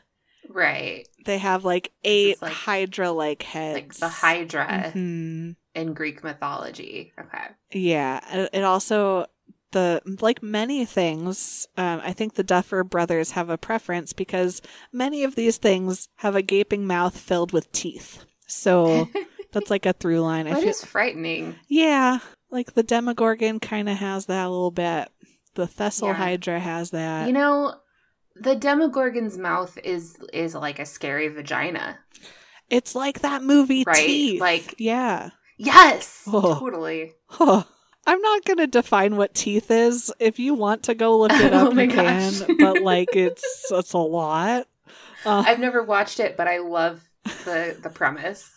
[0.50, 1.08] Right.
[1.26, 3.76] They have like eight like- Hydra like heads.
[3.76, 5.56] Like the Hydra Mhm.
[5.76, 7.14] in Greek mythology.
[7.20, 7.46] Okay.
[7.72, 8.20] Yeah.
[8.32, 9.26] It it also,
[9.72, 14.62] the like many things, um, I think the Duffer brothers have a preference because
[14.92, 18.26] many of these things have a gaping mouth filled with teeth.
[18.52, 19.10] So
[19.52, 20.48] that's like a through line.
[20.48, 21.56] I That feel, is frightening.
[21.68, 25.10] Yeah, like the Demogorgon kind of has that a little bit.
[25.56, 26.14] The Thessal Yeah.
[26.14, 27.28] Hydra has that.
[27.28, 27.76] You know,
[28.36, 32.00] the Demogorgon's mouth is is like a scary vagina.
[32.70, 34.40] it's like that movie Right, Teeth.
[34.42, 35.32] like- yeah.
[35.58, 36.58] Yes, Oh.
[36.60, 37.14] totally.
[37.28, 37.64] Huh.
[38.08, 40.12] I'm not going to define what teeth is.
[40.20, 42.34] If you want to go look it up, Oh you can.
[42.58, 44.66] But like, it's it's a lot.
[45.24, 48.50] Uh, I've never watched it, but I love the the premise.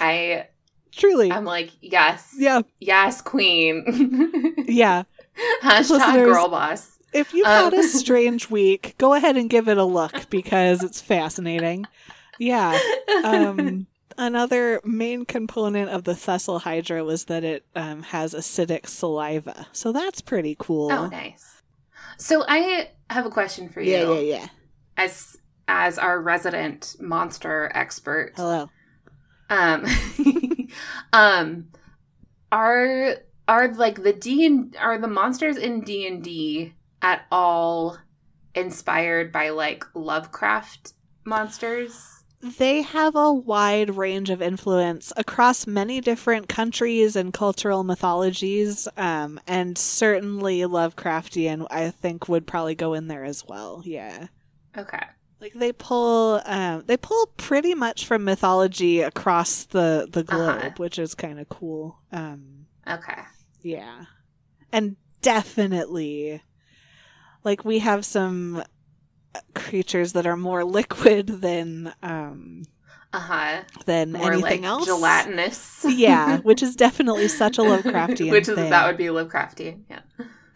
[0.00, 0.46] I
[0.92, 4.54] truly, I'm like yes, yeah, yes, queen.
[4.68, 5.04] yeah.
[5.62, 6.98] Hashtag Listeners- girl boss.
[7.12, 10.82] if you've Um, had a strange week, go ahead and give it a look because
[10.82, 11.86] it's fascinating.
[12.38, 12.78] Yeah.
[13.24, 13.86] Um,
[14.18, 19.68] another main component of the Thessalhydra was that it um, has acidic saliva.
[19.72, 20.90] So that's pretty cool.
[20.92, 21.62] Oh, nice.
[22.18, 23.92] So I have a question for you.
[23.92, 24.46] yeah, yeah, yeah.
[24.96, 25.36] As
[25.68, 28.32] as our resident monster expert.
[28.34, 28.70] Hello.
[29.50, 29.84] Um
[31.12, 31.68] um
[32.50, 37.98] are are like the D and are the monsters in D and D at all
[38.54, 42.18] inspired by like Lovecraft monsters?
[42.40, 49.40] They have a wide range of influence across many different countries and cultural mythologies, um,
[49.48, 53.82] and certainly Lovecraftian, I think, would probably go in there as well.
[53.84, 54.28] Yeah.
[54.76, 55.02] Okay.
[55.40, 60.70] Like they pull, um, they pull pretty much from mythology across the the globe, Uh-huh.
[60.78, 61.98] which is kind of cool.
[62.10, 63.20] Um, Okay.
[63.62, 64.04] yeah,
[64.72, 66.42] and definitely,
[67.44, 68.62] like we have some
[69.54, 72.64] creatures that are more liquid than um
[73.12, 73.62] Uh-huh.
[73.86, 74.86] than More anything like else.
[74.86, 75.84] gelatinous.
[75.88, 78.70] yeah, which is definitely such a Lovecraftian Which is thing.
[78.70, 79.84] that would be Lovecraftian.
[79.88, 80.00] Yeah.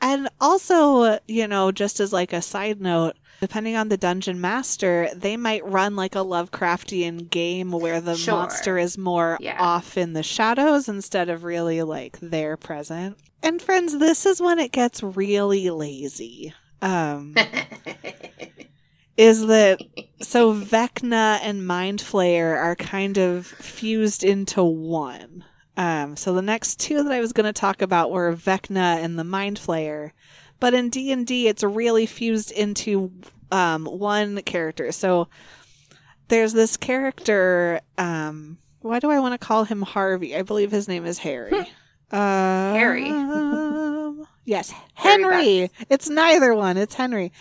[0.01, 5.09] And also, you know, just as like a side note, depending on the dungeon master,
[5.17, 8.35] they might run like a Lovecraftian game where the Sure.
[8.35, 9.57] monster is more Yeah.
[9.61, 13.17] off in the shadows instead of really like there present.
[13.43, 16.55] And friends, this is when it gets really lazy.
[16.81, 17.35] Um
[19.17, 19.81] is that
[20.21, 25.45] so Vecna and Mind Flayer are kind of fused into one.
[25.77, 29.19] Um, so the next two that I was going to talk about were Vecna and
[29.19, 30.11] the Mind Flayer,
[30.63, 33.11] but in D and D, it's really fused into
[33.51, 34.93] um, one character.
[34.93, 35.29] So
[36.29, 37.81] there's this character.
[37.99, 40.37] Um, why do I want to call him Harvey?
[40.37, 41.53] I believe his name is Harry.
[42.13, 43.09] uh, Harry.
[44.45, 45.71] yes, Harry Henry.
[45.91, 46.77] It's neither one.
[46.77, 47.33] It's Henry.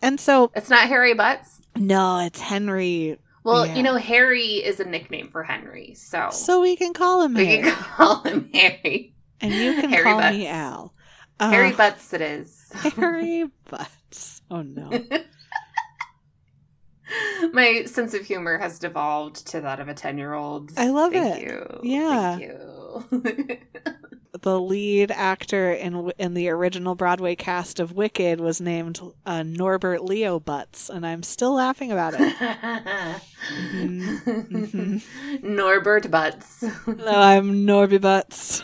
[0.00, 1.60] And so it's not Harry Butts.
[1.76, 3.18] no, it's Henry.
[3.44, 3.74] Well, Yeah.
[3.76, 7.44] you know, Harry is a nickname for Henry, so, So we can call him we
[7.46, 7.62] Harry.
[7.62, 9.14] can call him Harry.
[9.40, 10.36] and you can Harry call Butts.
[10.36, 10.94] me Al.
[11.42, 12.70] Uh, Harry Butts it is.
[12.96, 14.42] Harry Butts.
[14.48, 14.90] Oh no.
[17.52, 20.70] My sense of humor has devolved to that of a 10 year old.
[20.76, 21.48] I love Thank it.
[21.48, 21.80] you.
[21.82, 22.38] Yeah.
[22.38, 22.42] Thank
[23.22, 23.58] you.
[24.40, 30.04] the lead actor in in the original Broadway cast of Wicked was named uh, Norbert
[30.04, 32.36] Leo Butz, and I'm still laughing about it.
[33.82, 35.02] Mhm.
[35.42, 36.62] Norbert Butz.
[36.86, 38.62] no, I'm Norby Butz.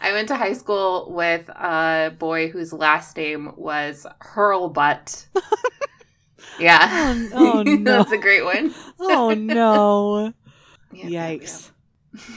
[0.00, 5.26] I went to high school with a boy whose last name was Hurlbutt.
[6.58, 7.28] yeah.
[7.32, 7.98] Oh, oh, no.
[7.98, 8.74] That's a great one.
[8.98, 10.32] Oh no!
[10.90, 11.70] Yeah, yeah, Yikes.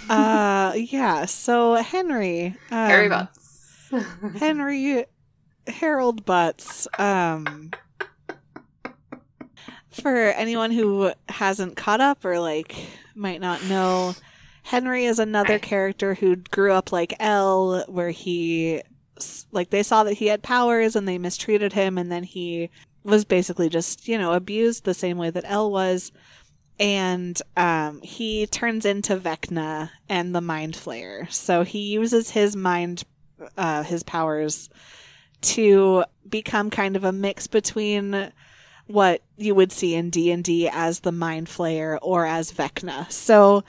[0.10, 1.26] Uh, yeah.
[1.26, 2.84] So Henry, yeah.
[2.84, 3.92] um, Harry Butts.
[4.38, 5.06] Henry
[5.68, 6.88] Harold Butts.
[6.98, 7.72] Um,
[9.90, 12.76] for anyone who hasn't caught up or like
[13.16, 14.16] might not know,
[14.70, 15.62] Henry is another Right.
[15.64, 18.84] character who grew up like El, where he
[19.52, 22.70] like they saw that he had powers and they mistreated him, and then he
[23.04, 26.12] was basically just you know abused the same way that El was.
[26.80, 31.30] And um, he turns into Vecna and the Mind Flayer.
[31.34, 33.04] So he uses his mind,
[33.58, 34.70] uh, his powers,
[35.42, 38.32] to become kind of a mix between
[38.86, 43.12] what you would see in D&D as the Mind Flayer or as Vecna.
[43.12, 43.64] So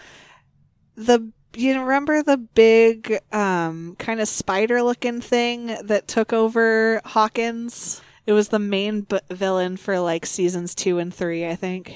[1.06, 8.02] the you remember the big um kind of spider looking thing that took over Hawkins?
[8.26, 11.94] It was the main b- villain for like seasons 2 and 3, I think.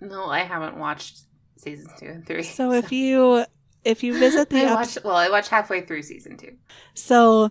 [0.00, 1.20] no, I haven't watched
[1.56, 2.42] seasons two and three.
[2.42, 3.44] So if you
[3.84, 6.56] if you visit the I watched, well, I watched halfway through season two.
[6.94, 7.50] So,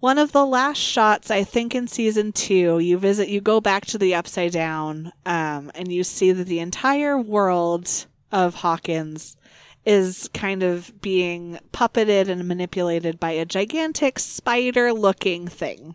[0.00, 3.86] one of the last shots, I think, in season two, you visit, you go back
[3.86, 9.36] to the Upside Down, um, and you see that the entire world of Hawkins
[9.84, 15.94] is kind of being puppeted and manipulated by a gigantic spider-looking thing,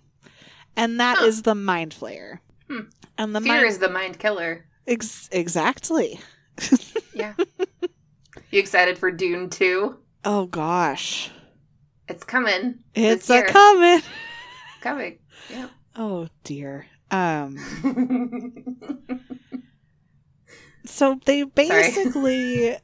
[0.76, 1.42] and that is Huh.
[1.46, 2.40] the Mind Flayer.
[2.70, 2.80] Hmm.
[3.18, 4.66] And the Fear mind is the mind killer.
[4.86, 6.20] ex- exactly.
[7.14, 7.34] Yeah.
[8.52, 9.98] you excited for Dune 2?
[10.26, 11.32] Oh gosh,
[12.08, 12.80] It's coming.
[12.94, 14.02] it's a coming.
[14.82, 15.18] Coming.
[15.50, 15.70] Yeah.
[15.96, 16.86] Oh dear.
[17.10, 17.58] Um.
[20.86, 22.78] So they basically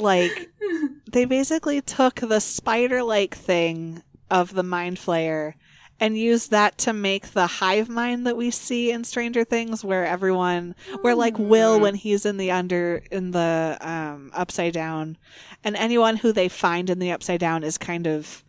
[0.00, 0.50] like
[1.12, 5.54] they basically took the spider-like thing of the mind flayer
[5.98, 10.04] and used that to make the hive mind that we see in Stranger Things where
[10.04, 11.82] everyone where like Will Hmm.
[11.82, 15.16] when he's in the under in the um upside down
[15.64, 18.44] and anyone who they find in the upside down is kind of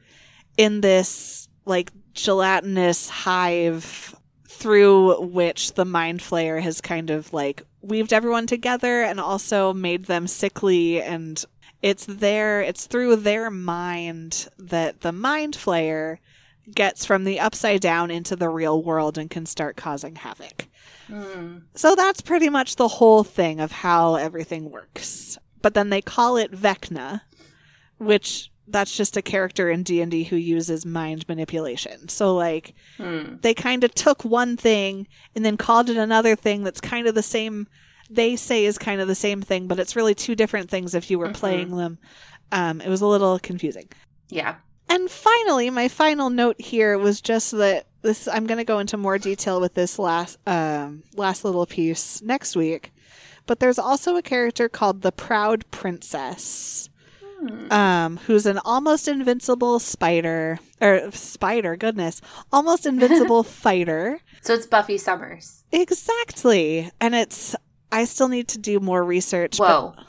[0.58, 4.16] in this like gelatinous hive
[4.50, 10.06] through which the mind flayer has kind of like weaved everyone together and also made
[10.06, 11.46] them sickly and
[11.82, 16.18] it's their it's through their mind that the mind flayer
[16.74, 20.68] gets from the upside down into the real world and can start causing havoc.
[21.08, 21.60] Hmm.
[21.76, 25.38] So that's pretty much the whole thing of how everything works.
[25.62, 27.22] But then they call it Vecna,
[27.98, 32.10] which that's just a character in D&D who uses mind manipulation.
[32.10, 33.36] So like Hmm.
[33.42, 37.16] they kind of took one thing and then called it another thing that's kind of
[37.16, 37.68] the same
[38.10, 41.12] they say is kind of the same thing, but it's really two different things if
[41.12, 41.34] you were Mhm.
[41.34, 41.98] playing them.
[42.54, 43.90] Um, it was a little confusing.
[44.30, 44.56] Yeah.
[44.90, 48.96] And finally, my final note here was just that this I'm going to go into
[48.96, 52.92] more detail with this last um, last little piece next week.
[53.46, 56.90] But there's also a character called the Proud Princess,
[57.40, 57.72] Hmm.
[57.72, 62.20] um, who's an almost invincible spider or spider, goodness,
[62.52, 64.20] almost invincible fighter.
[64.42, 65.64] So it's Buffy Summers.
[65.72, 67.56] Exactly, and it's
[67.92, 69.58] I still need to do more research.
[69.60, 69.94] Whoa.
[69.96, 70.06] But,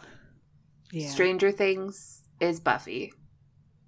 [0.91, 3.13] yeah, Stranger Things is Buffy.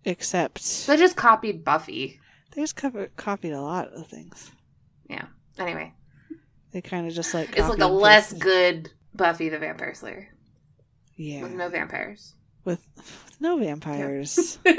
[0.05, 2.20] except They just copied Buffy.
[2.53, 4.50] they just cover, copied a lot of things.
[5.09, 5.24] Yeah.
[5.59, 5.94] Anyway,
[6.72, 10.29] They kind of just like it's like a less good Buffy the Vampire Slayer
[11.16, 12.35] yeah with no vampires.
[12.64, 14.59] With, with no vampires.
[14.64, 14.77] well,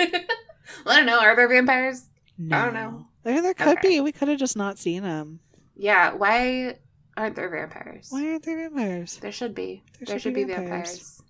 [0.86, 1.20] I don't know.
[1.20, 2.08] Are there vampires?
[2.38, 2.58] No.
[2.58, 3.06] I don't know.
[3.24, 3.88] There, there could Okay.
[3.90, 4.02] be.
[4.02, 5.40] We could have just not seen them.
[5.76, 6.14] Yeah.
[6.14, 6.78] Why
[7.18, 8.08] aren't there vampires?
[8.10, 9.18] Why aren't there vampires?
[9.18, 9.84] There should be.
[10.00, 11.22] There There, should should, be be vampires.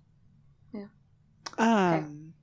[0.74, 0.90] vampires.
[1.58, 2.34] Um,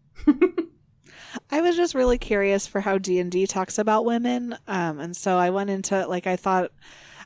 [1.50, 5.16] I was just really curious for how D and D talks about women, um, and
[5.16, 6.70] so I went into like I thought.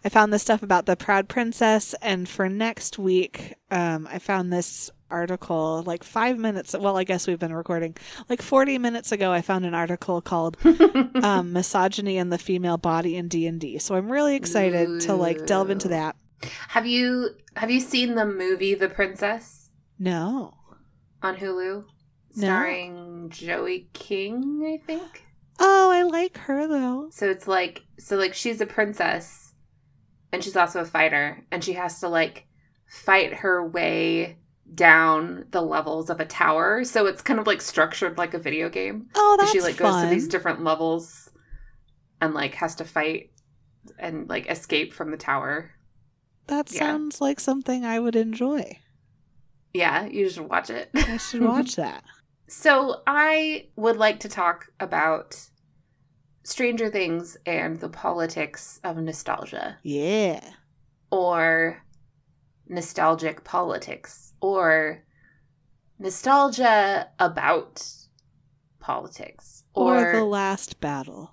[0.05, 4.53] I found this stuff about the Proud Princess, and for next week, um, I found
[4.53, 6.75] this article like five minutes.
[6.79, 7.97] Well, I guess we've been recording
[8.29, 9.31] like forty minutes ago.
[9.33, 10.57] I found an article called
[11.23, 15.15] um, "Misogyny in the Female Body in D and D." So I'm really excited to
[15.15, 16.17] like delve into that.
[16.69, 20.55] have you have you seen the movie The Princess No,
[21.23, 21.85] on Hulu,
[22.31, 24.63] starring Joey King?
[24.67, 25.25] I think.
[25.61, 27.09] oh, I like her though.
[27.11, 29.53] So it's like so like she's a princess
[30.33, 32.47] and she's also a fighter and she has to like
[32.89, 34.39] fight her way
[34.75, 36.85] down the levels of a tower.
[36.85, 39.09] So it's kind of like structured like a video game.
[39.15, 39.93] Oh, that's she like fun.
[39.93, 41.31] goes to these different levels
[42.21, 43.31] and like has to fight
[43.99, 45.73] and like escape from the tower.
[46.47, 46.79] that yeah.
[46.79, 48.79] sounds like something I would enjoy.
[49.75, 50.91] Yeah, you should watch it.
[50.95, 52.05] I should watch that.
[52.49, 55.49] So I would like to talk about
[56.45, 59.79] Stranger Things and the politics of nostalgia.
[59.83, 60.41] Yeah.
[61.11, 61.83] or
[62.69, 65.03] nostalgic politics or
[65.99, 67.83] nostalgia about
[68.81, 71.31] politics Or, or, the last battle.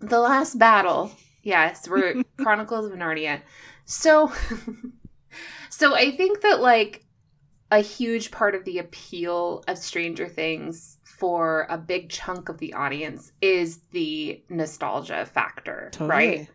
[0.00, 1.10] the last battle
[1.42, 3.40] yes we're chronicles of narnia
[3.86, 4.30] so
[5.70, 7.04] so i think that like
[7.72, 12.74] a huge part of the appeal of stranger things for a big chunk of the
[12.74, 16.08] audience is the nostalgia factor Totally.
[16.10, 16.48] right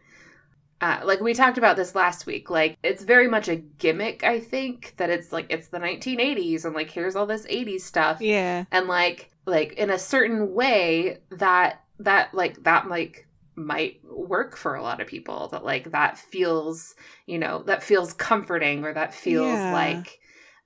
[0.85, 4.39] uh, like we talked about this last week like it's very much a gimmick i
[4.39, 8.65] think that it's like it's the 1980s and like here's all this 80s stuff Yeah.
[8.71, 14.75] and like like in a certain way that that like that like might work for
[14.75, 16.93] a lot of people that like that feels
[17.25, 19.73] you know that feels comforting or that feels Yeah.
[19.73, 20.19] like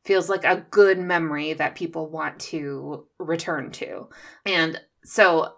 [0.03, 4.09] feels like a good memory that people want to return to
[4.45, 5.53] and so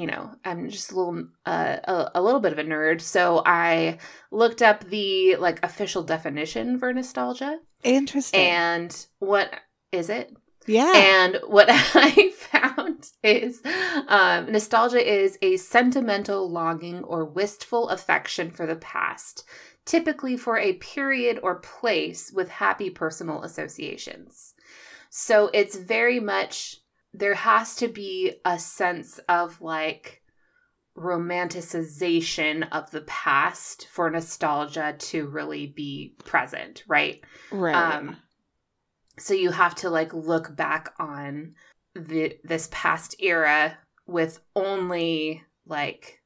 [0.00, 3.42] you know i'm just a little uh, a, a little bit of a nerd so
[3.44, 3.98] i
[4.30, 8.40] looked up the like official definition for nostalgia Interesting.
[8.40, 9.52] and what
[9.92, 10.34] is it
[10.66, 10.92] yeah.
[10.94, 13.62] and what I found is
[14.08, 19.44] um, nostalgia is a sentimental longing or wistful affection for the past,
[19.84, 24.54] typically for a period or place with happy personal associations.
[25.08, 26.76] So it's very much,
[27.12, 30.22] there has to be a sense of like
[30.96, 37.22] romanticization of the past for nostalgia to really be present, right?
[37.50, 37.74] right.
[37.74, 38.16] Um,
[39.18, 41.54] so you have to like look back on
[41.94, 46.20] the this past era with only like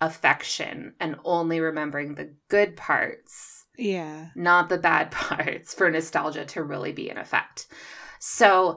[0.00, 4.28] affection and only remembering the good parts, yeah.
[4.34, 7.68] not the bad parts for nostalgia to really be in effect.
[8.18, 8.76] So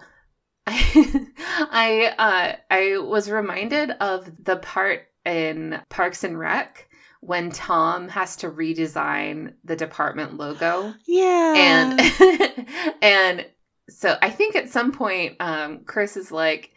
[0.70, 1.26] I
[1.72, 6.88] I uh I was reminded of the part in Parks and Rec
[7.22, 11.54] when Tom has to redesign the department logo Yeah.
[11.58, 12.68] and
[13.02, 13.46] and
[13.90, 16.72] so I think at some point um Chris is like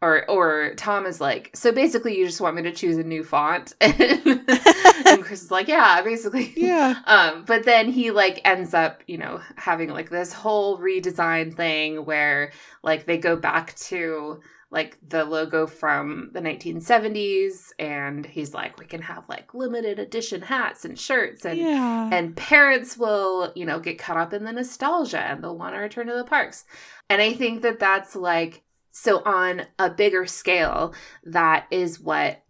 [0.00, 3.24] or or Tom is like, so basically you just want me to choose a new
[3.24, 3.74] font.
[3.80, 3.94] and
[5.22, 6.52] Chris is like, yeah, basically.
[6.56, 6.94] Yeah.
[7.06, 12.04] Um, but then he like ends up, you know, having like this whole redesign thing
[12.04, 14.40] where like they go back to
[14.70, 20.42] like the logo from the 1970s and he's like we can have like limited edition
[20.42, 22.10] hats and shirts and yeah.
[22.12, 25.78] and parents will you know get caught up in the nostalgia and they'll want to
[25.78, 26.66] return to the parks
[27.08, 28.62] and i think that that's like
[29.00, 30.94] so on a bigger scale
[31.24, 32.42] that is what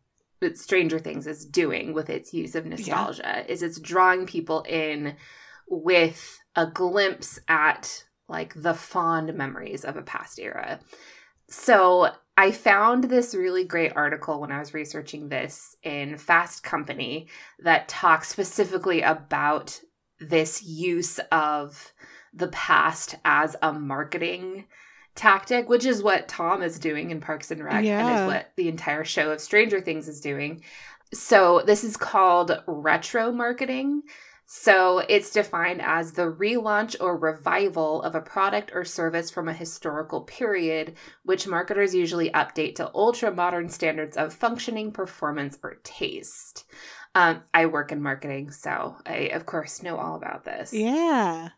[0.55, 3.45] stranger things is doing with its use of nostalgia yeah.
[3.49, 5.17] is it's drawing people in
[5.69, 10.79] with a glimpse at like the fond memories of a past era
[11.51, 17.27] so I found this really great article when I was researching this in Fast Company
[17.59, 19.81] that talks specifically about
[20.21, 21.93] this use of
[22.33, 24.67] the past as a marketing
[25.19, 28.07] tactic, which is what Tom is doing in Parks and Rec yeah.
[28.07, 30.63] and is what the entire show of Stranger Things is doing.
[31.13, 34.03] So this is called retro marketing.
[34.47, 39.53] So it's defined as the relaunch or revival of a product or service from a
[39.53, 40.95] historical period,
[41.25, 46.65] which marketers usually update to ultra modern standards of functioning, performance, or taste.
[47.15, 50.73] Um, I work in marketing, so I, of course, know all about this.
[50.73, 51.51] Yeah.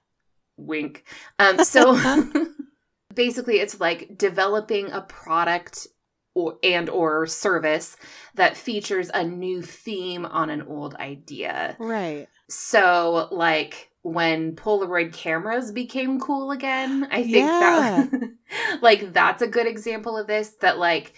[0.57, 1.05] Wink.
[1.39, 1.95] Um, so
[3.15, 5.87] basically, it's like developing a product
[6.35, 7.97] or and or service
[8.35, 11.77] that features a new theme on an old idea.
[11.79, 12.29] Right.
[12.49, 18.07] So, like when Polaroid cameras became cool again, I think yeah.
[18.11, 18.33] that
[18.83, 21.15] like that's a good example of this that like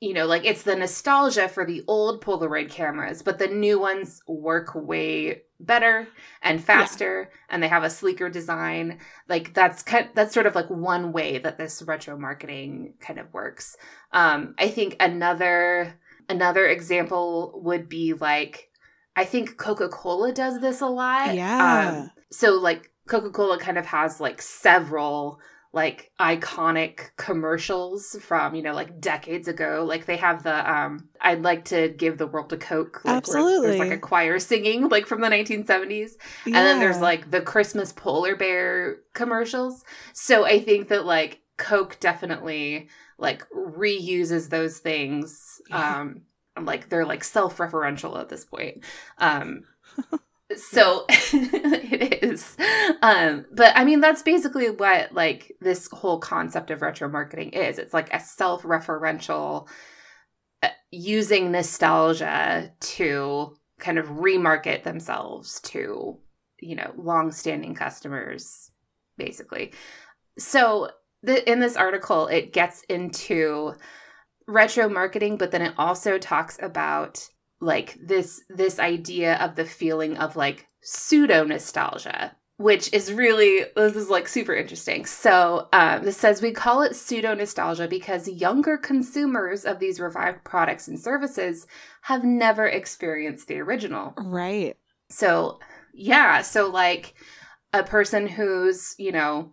[0.00, 4.22] you know, like it's the nostalgia for the old Polaroid cameras, but the new ones
[4.26, 6.08] work way better
[6.42, 7.38] and faster yeah.
[7.50, 8.98] and they have a sleeker design.
[9.28, 13.32] Like that's kind that's sort of like one way that this retro marketing kind of
[13.32, 13.76] works.
[14.12, 15.94] Um I think another
[16.28, 18.70] another example would be like
[19.14, 21.34] I think Coca Cola does this a lot.
[21.34, 22.00] Yeah.
[22.00, 25.40] Um, so like Coca Cola kind of has like several
[25.72, 29.84] like iconic commercials from you know like decades ago.
[29.88, 33.68] Like they have the um i'd like to give the world to coke like, absolutely
[33.68, 36.12] there's like a choir singing like from the 1970s
[36.46, 36.46] yeah.
[36.46, 39.84] and then there's like the christmas polar bear commercials.
[40.14, 45.60] So i think that like coke definitely like reuses those things.
[45.68, 46.00] Yeah.
[46.00, 46.22] um
[46.60, 48.84] like they're like self-referential at this point.
[49.18, 49.64] Um
[50.56, 52.56] so it is.
[53.02, 57.78] Um but i mean that's basically what like this whole concept of retro marketing is.
[57.78, 59.68] It's like a self-referential
[60.62, 66.18] uh, using nostalgia to kind of remarket themselves to
[66.60, 68.70] you know long-standing customers
[69.16, 69.72] basically.
[70.38, 70.90] So
[71.22, 73.74] the, in this article it gets into
[74.46, 77.28] retro marketing, but then it also talks about
[77.60, 83.96] like this this idea of the feeling of like pseudo nostalgia which is really this
[83.96, 85.06] is like super interesting.
[85.06, 90.44] So um, this says we call it pseudo nostalgia because younger consumers of these revived
[90.44, 91.66] products and services
[92.02, 94.12] have never experienced the original.
[94.18, 94.76] Right.
[95.08, 95.58] So
[95.94, 97.14] yeah so like
[97.72, 99.52] a person who's you know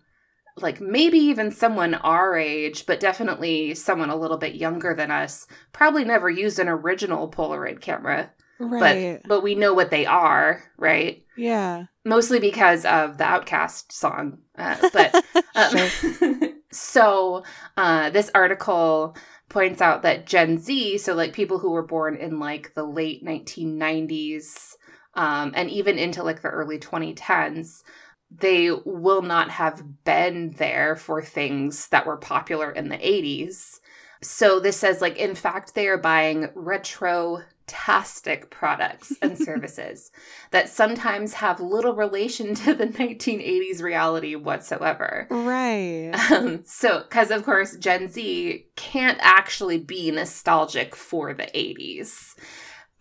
[0.58, 5.48] like maybe even someone our age, but definitely someone a little bit younger than us,
[5.72, 8.32] probably never used an original Polaroid camera.
[8.60, 9.22] Right.
[9.22, 11.24] But but we know what they are, right?
[11.36, 11.86] Yeah.
[12.04, 14.40] Mostly because of the OutKast song.
[14.58, 15.24] Uh, but
[15.56, 17.44] um, so
[17.76, 19.16] uh, this article
[19.50, 23.24] points out that Gen Z, so like people who were born in like the late
[23.24, 24.76] 1990s
[25.14, 27.84] um, and even into like the early 2010s
[28.30, 33.80] they will not have been there for things that were popular in the 80s.
[34.22, 40.12] So this says like in fact they are buying retro tastic products and services
[40.52, 45.28] that sometimes have little relation to the 1980s reality whatsoever.
[45.30, 46.12] Right.
[46.32, 52.36] Um, so, because of course, Gen Z can't actually be nostalgic for the 80s.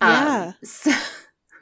[0.03, 0.47] Yeah.
[0.49, 0.93] Um, so,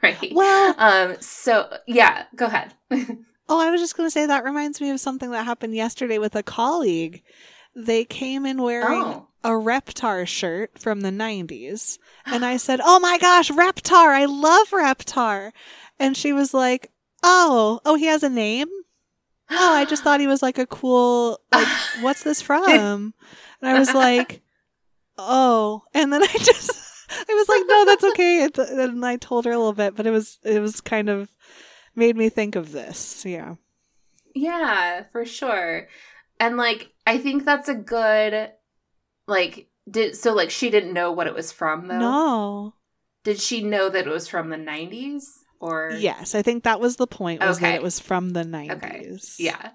[0.01, 0.31] right.
[0.33, 2.73] Well, um, so yeah, go ahead.
[3.47, 6.17] Oh, I was just going to say that reminds me of something that happened yesterday
[6.17, 7.21] with a colleague.
[7.75, 9.27] They came in wearing oh.
[9.43, 11.99] a Reptar shirt from the 90s.
[12.25, 14.07] And I said, Oh my gosh, Reptar.
[14.07, 15.51] I love Reptar.
[15.99, 16.91] And she was like,
[17.21, 18.67] Oh, oh, he has a name?
[19.51, 21.67] Oh, I just thought he was like a cool, like,
[22.01, 23.13] what's this from?
[23.61, 24.41] And I was like,
[25.17, 25.83] Oh.
[25.93, 26.71] And then I just,
[27.29, 28.49] I was like, No, that's okay.
[28.83, 31.29] And I told her a little bit, but it was, it was kind of,
[31.95, 33.25] made me think of this.
[33.25, 33.55] Yeah.
[34.33, 35.87] Yeah, for sure.
[36.39, 38.51] And like I think that's a good
[39.27, 41.99] like Did so like she didn't know what it was from though?
[41.99, 42.73] No.
[43.23, 46.97] Did she know that it was from the 90s or Yes, I think that was
[46.97, 47.75] the point was that Okay.
[47.75, 49.05] it was from the Okay.
[49.07, 49.39] 90s.
[49.39, 49.71] Yeah.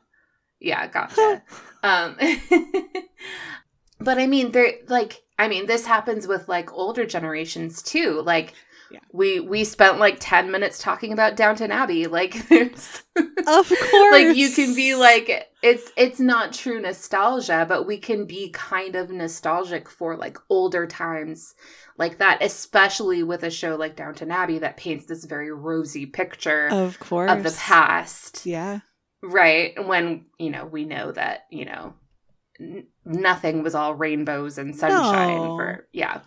[0.61, 1.43] Yeah, gotcha.
[1.83, 2.17] um
[3.99, 8.23] But I mean there like I mean this happens with like older generations too.
[8.23, 8.55] Like
[8.93, 9.01] Yeah.
[9.13, 12.07] we we spent like 10 minutes talking about Downton Abbey.
[12.11, 13.73] Like there's Of course.
[14.13, 18.97] like you can be like it's it's not true nostalgia but we can be kind
[18.97, 21.55] of nostalgic for like older times
[21.99, 26.69] like that especially with a show like downton abbey that paints this very rosy picture
[26.73, 27.31] Of course.
[27.31, 28.81] of the past Yeah.
[29.23, 31.95] right when you know we know that you know
[32.59, 35.57] n- nothing was all rainbows and sunshine No.
[35.57, 36.23] for yeah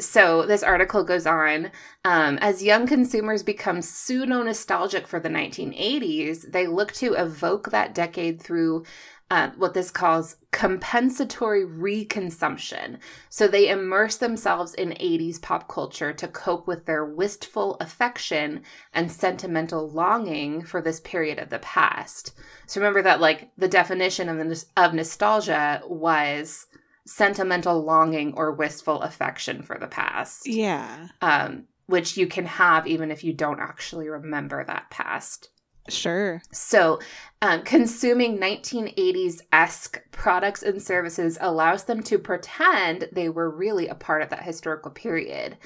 [0.00, 1.70] so this article goes on
[2.04, 7.94] um, as young consumers become pseudo nostalgic for the 1980s they look to evoke that
[7.94, 8.84] decade through
[9.30, 12.98] uh, what this calls compensatory reconsumption.
[13.30, 19.10] So they immerse themselves in 80s pop culture to cope with their wistful affection and
[19.10, 22.34] sentimental longing for this period of the past.
[22.66, 26.66] So remember that like the definition of, the, of nostalgia was
[27.06, 31.08] sentimental longing or wistful affection for the past Yeah.
[31.20, 35.50] um, which you can have even if you don't actually remember that past.
[35.90, 36.40] Sure.
[36.50, 36.98] So,
[37.42, 43.94] um, consuming 1980s esque products and services allows them to pretend they were really a
[43.94, 45.58] part of that historical period.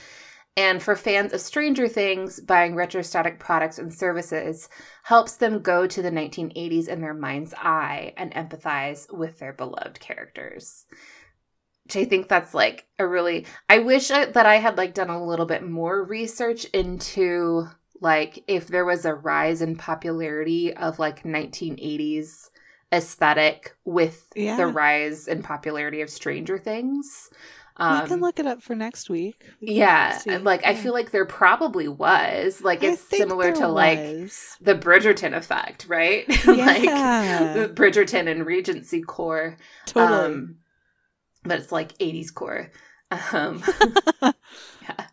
[0.56, 4.68] And for fans of Stranger Things, buying retrostatic products and services
[5.04, 10.00] helps them go to the 1980s in their mind's eye and empathize with their beloved
[10.00, 10.86] characters.
[11.88, 13.46] Which I think that's like a really.
[13.70, 17.66] I wish I, that I had like done a little bit more research into
[18.02, 22.50] like if there was a rise in popularity of like 1980s
[22.92, 24.56] aesthetic with Yeah.
[24.56, 27.30] the rise in popularity of Stranger Things.
[27.78, 29.44] Um, we can look it up for next week.
[29.62, 32.60] We Um, yeah, like I feel like there probably was.
[32.60, 33.98] Like it's similar to like
[34.60, 36.28] the Bridgerton effect, right?
[36.46, 37.54] like Yeah.
[37.54, 39.56] the Bridgerton and Regency core.
[39.86, 40.34] totally.
[40.34, 40.56] Um,
[41.48, 42.70] but it's like 80s core.
[43.32, 43.62] Um,
[44.82, 45.06] yeah.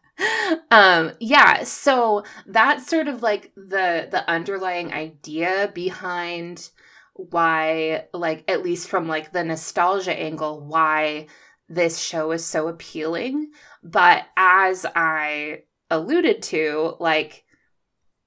[0.71, 6.69] Um, yeah, so that's sort of like the the underlying idea behind
[7.13, 11.27] why like at least from like the nostalgia angle why
[11.69, 13.51] this show is so appealing.
[13.83, 17.45] But as I alluded to, like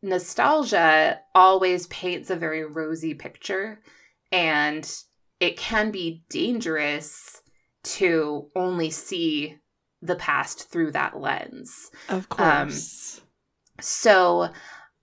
[0.02, 3.80] nostalgia always paints a very rosy picture
[4.30, 4.88] and
[5.40, 7.42] it can be dangerous
[7.82, 9.56] to only see
[10.02, 11.90] the past through that lens.
[12.08, 12.48] of course.
[12.48, 13.20] um, course.
[13.80, 14.48] So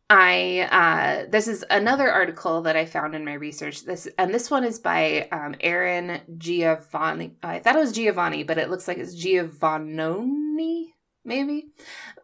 [0.09, 3.84] I uh this is another article that I found in my research.
[3.86, 7.36] This and this one is by um Aaron Giovanni.
[7.41, 10.86] I thought it was Giovanni, but it looks like it's Giovannone,
[11.23, 11.69] maybe.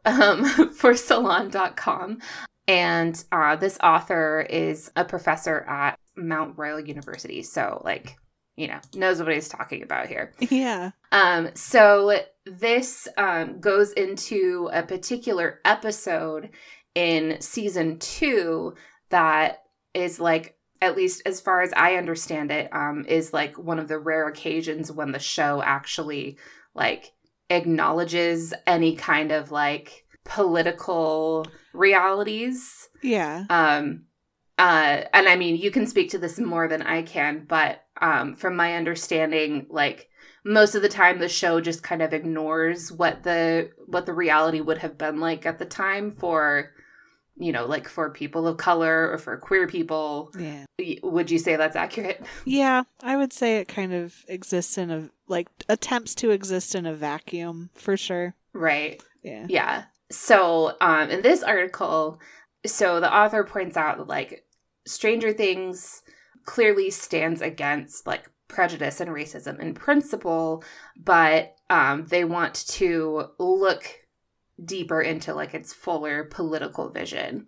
[0.06, 2.20] Um for salon.com.
[2.68, 7.42] And uh this author is a professor at Mount Royal University.
[7.42, 8.16] So like,
[8.56, 10.34] you know, knows what he's talking about here.
[10.50, 10.92] yeah.
[11.12, 16.50] Um, so this um, goes into a particular episode
[16.96, 18.76] in season two
[19.10, 23.80] that is like, at least as far as I understand it, um, is like one
[23.80, 26.38] of the rare occasions when the show actually
[26.74, 27.12] like
[27.50, 32.90] acknowledges any kind of like political realities.
[33.04, 33.46] Yeah.
[33.50, 34.06] Um,
[34.62, 38.36] uh, and I mean, you can speak to this more than I can, but um,
[38.36, 40.08] from my understanding, like
[40.46, 44.62] most of the time, the show just kind of ignores what the what the reality
[44.62, 46.74] would have been like at the time for,
[47.38, 50.32] you know, like for people of color or for queer people.
[50.38, 50.66] Yeah.
[51.02, 52.24] Would you say that's accurate?
[52.46, 56.86] Yeah, I would say it kind of exists in a like attempts to exist in
[56.86, 58.36] a vacuum for sure.
[58.54, 59.02] Right.
[59.24, 59.48] Yeah.
[59.50, 59.84] Yeah.
[60.12, 62.20] So, um, in this article,
[62.64, 64.46] so the author points out that like
[64.86, 66.04] Stranger Things
[66.46, 70.64] clearly stands against like prejudice and racism in principle,
[70.98, 73.86] but um, they want to look
[74.64, 77.48] deeper into like its fuller political vision.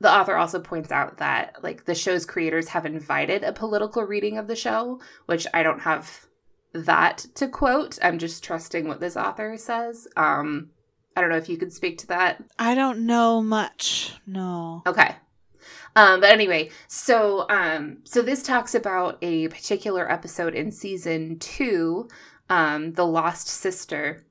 [0.00, 4.36] The author also points out that like the show's creators have invited a political reading
[4.38, 6.26] of the show, which I don't have
[6.72, 7.98] that to quote.
[8.02, 10.08] I'm just trusting what this author says.
[10.16, 10.70] Um
[11.16, 12.42] I don't know if you could speak to that.
[12.58, 14.14] I don't know much.
[14.26, 14.82] No.
[14.84, 15.14] Okay.
[15.96, 22.08] Um, but anyway, so um, so this talks about a particular episode in season two,
[22.50, 24.24] um, the lost sister.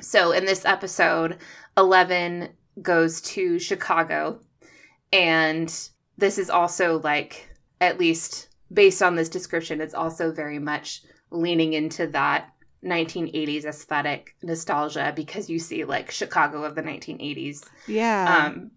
[0.00, 1.38] So in this episode,
[1.76, 2.50] Eleven
[2.80, 4.40] goes to Chicago,
[5.12, 5.68] and
[6.16, 7.48] this is also like
[7.80, 12.52] at least based on this description, it's also very much leaning into that
[12.84, 17.66] 1980s aesthetic nostalgia because you see like Chicago of the 1980s.
[17.86, 18.46] Yeah.
[18.46, 18.70] Um,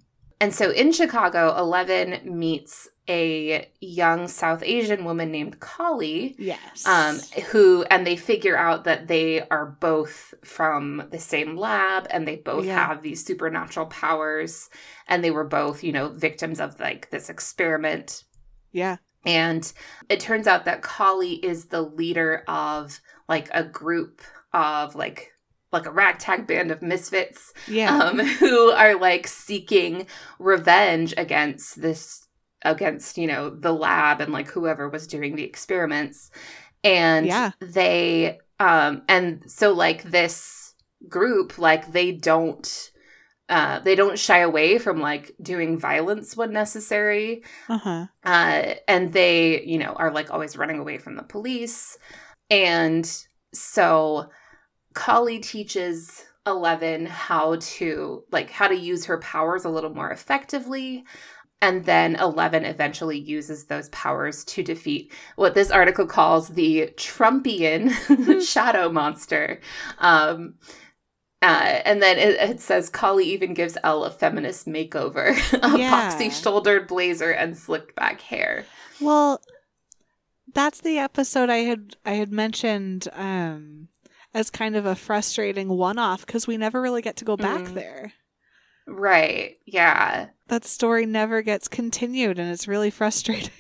[0.44, 6.86] and so in Chicago, Eleven meets a young South Asian woman named Kali, yes.
[6.88, 7.20] um,
[7.52, 12.38] who, and they figure out that they are both from the same lab and they
[12.38, 12.88] both Yeah.
[12.88, 14.70] have these supernatural powers.
[15.10, 18.24] And they were both, you know, victims of like this experiment.
[18.72, 18.98] yeah.
[19.26, 19.72] And
[20.10, 24.22] it turns out that Kali is the leader of like a group
[24.54, 25.33] of like
[25.74, 27.98] like a ragtag band of misfits Yeah.
[27.98, 30.08] um, who are like seeking
[30.40, 32.26] revenge against this
[32.66, 36.32] against you know the lab and like whoever was doing the experiments
[36.84, 37.52] and Yeah.
[37.60, 40.74] they um and so like this
[41.10, 42.92] group like they don't
[43.50, 48.06] uh they don't shy away from like doing violence when necessary uh-huh.
[48.24, 51.98] uh, and they you know are like always running away from the police
[52.50, 54.30] and so
[54.94, 61.06] Kali teaches Eleven how to like how to use her powers a little more effectively
[61.62, 67.90] and then Eleven eventually uses those powers to defeat what this article calls the Trumpian
[68.46, 69.62] shadow monster.
[70.00, 70.56] Um,
[71.42, 75.30] uh, and then it, it says Kali even gives El a feminist makeover,
[75.64, 76.12] a Yeah.
[76.12, 78.66] boxy shouldered blazer and slicked back hair.
[79.00, 79.42] Well,
[80.54, 83.88] that's the episode I had I had mentioned um
[84.34, 87.74] as kind of a frustrating one-off because we never really get to go back Mm.
[87.74, 88.14] there.
[88.88, 89.58] Right.
[89.66, 90.28] Yeah.
[90.48, 93.52] That story never gets continued, and it's really frustrating.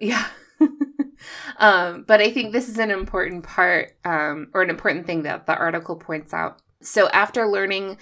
[0.00, 0.26] Yeah.
[1.58, 5.46] um, but I think this is an important part, um, or an important thing that
[5.46, 6.60] the article points out.
[6.82, 7.98] So after learning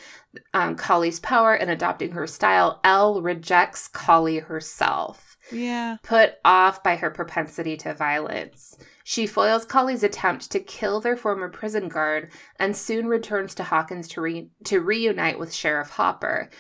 [0.55, 5.32] um, Kali's power and adopting her style, El rejects Kali herself.
[5.53, 5.97] Yeah.
[6.03, 11.49] Put off by her propensity to violence, she foils Kali's attempt to kill their former
[11.49, 16.51] prison guard and soon returns to Hawkins to, re- to reunite with Sheriff Hopper.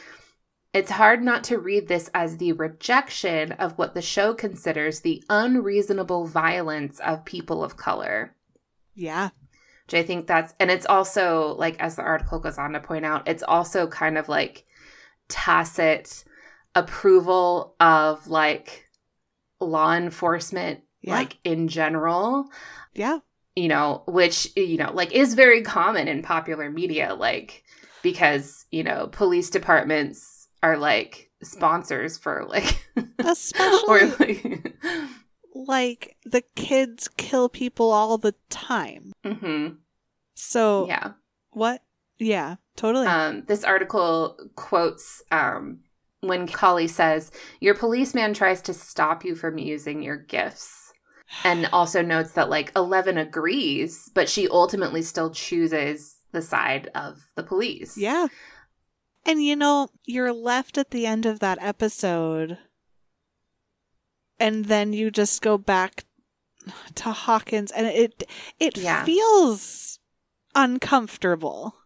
[0.72, 5.22] It's hard not to read this as the rejection of what the show considers the
[5.28, 8.34] unreasonable violence of people of color.
[8.95, 9.30] Yeah.
[9.86, 13.05] Which I think that's, and it's also, like, as the article goes on to point
[13.05, 14.64] out, it's also kind of like
[15.28, 16.24] tacit
[16.74, 18.82] approval of like
[19.62, 21.14] law enforcement, Yeah.
[21.14, 22.48] like in general,
[22.94, 23.18] Yeah.
[23.56, 27.64] you know, which, you know, like is very common in popular media, like,
[28.02, 32.88] because, you know, police departments are like sponsors for like,
[33.18, 34.74] Especially or like,
[35.54, 39.12] like the kids kill people all the time.
[39.24, 39.68] hmm
[40.34, 41.12] So yeah.
[41.50, 41.82] what?
[42.18, 43.06] Yeah, totally.
[43.08, 45.80] Um, this article quotes um,
[46.23, 50.79] when Kali says, Your policeman tries to stop you from using your gifts.
[51.45, 57.18] And also notes that, like, Eleven agrees, but she ultimately still chooses the side of
[57.35, 57.97] the police.
[57.99, 58.29] yeah.
[59.25, 62.59] And you know, you're left at the end of that episode
[64.41, 66.05] and then you just go back
[66.97, 68.25] to Hawkins and it
[68.59, 69.05] it Yeah.
[69.05, 70.01] feels
[70.57, 71.77] uncomfortable.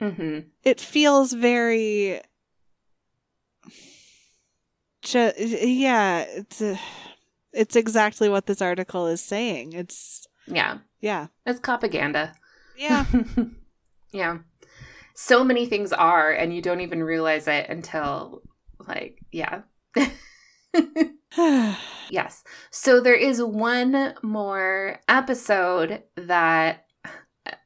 [0.00, 2.22] hmm It feels very
[5.06, 6.76] ju- yeah, it's uh,
[7.52, 9.72] it's exactly what this article is saying.
[9.72, 10.78] It's Yeah.
[11.00, 11.28] yeah.
[11.46, 12.34] It's propaganda.
[12.76, 13.06] Yeah.
[14.12, 14.38] yeah.
[15.14, 18.42] So many things are, and you don't even realize it until,
[18.86, 19.62] like, yeah.
[22.10, 22.44] Yes.
[22.70, 26.84] So there is one more episode that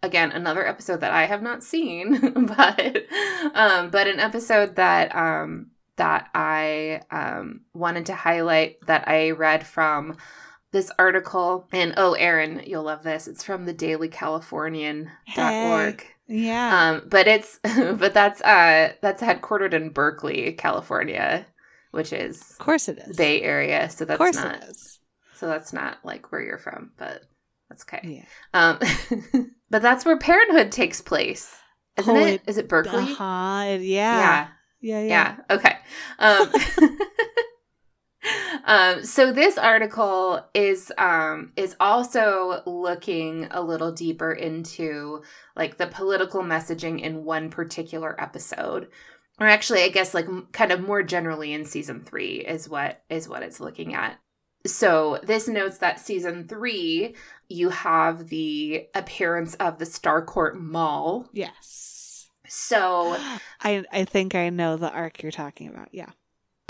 [0.03, 2.21] again another episode that I have not seen
[2.57, 2.97] but
[3.55, 5.71] um but an episode that um
[6.01, 10.17] that I um wanted to highlight that I read from
[10.73, 16.91] this article and oh Aaron you'll love this it's from the dailycalifornian.org yeah.
[16.91, 21.47] um but it's but that's uh that's headquartered in Berkeley California
[21.91, 23.17] which is of course it is.
[23.17, 25.01] Bay Area, so of that's course not it is.
[25.35, 27.23] so that's not like where you're from, but
[27.69, 28.23] that's okay.
[28.23, 28.27] Yeah.
[28.55, 28.79] Um,
[29.71, 31.53] but that's where Parenthood takes place,
[31.97, 32.35] isn't Oh, it?
[32.35, 33.01] it Is it Berkeley?
[33.01, 33.65] Uh-huh.
[33.65, 33.79] Yeah.
[33.81, 34.49] yeah,
[34.81, 35.01] Yeah.
[35.01, 35.37] Yeah.
[35.49, 35.57] yeah.
[35.57, 35.77] Okay.
[36.19, 36.53] Um,
[38.65, 45.23] um, so this article is um, is also looking a little deeper into
[45.57, 48.89] like the political messaging in one particular episode,
[49.39, 53.03] or actually, I guess like m- kind of more generally in season three is what
[53.11, 54.19] is what it's looking at.
[54.67, 57.17] So this notes that season three,
[57.49, 61.29] you have the appearance of the Starcourt Mall.
[61.33, 62.00] Yes.
[62.51, 63.17] So
[63.61, 65.89] I I think I know the arc you're talking about.
[65.93, 66.11] Yeah.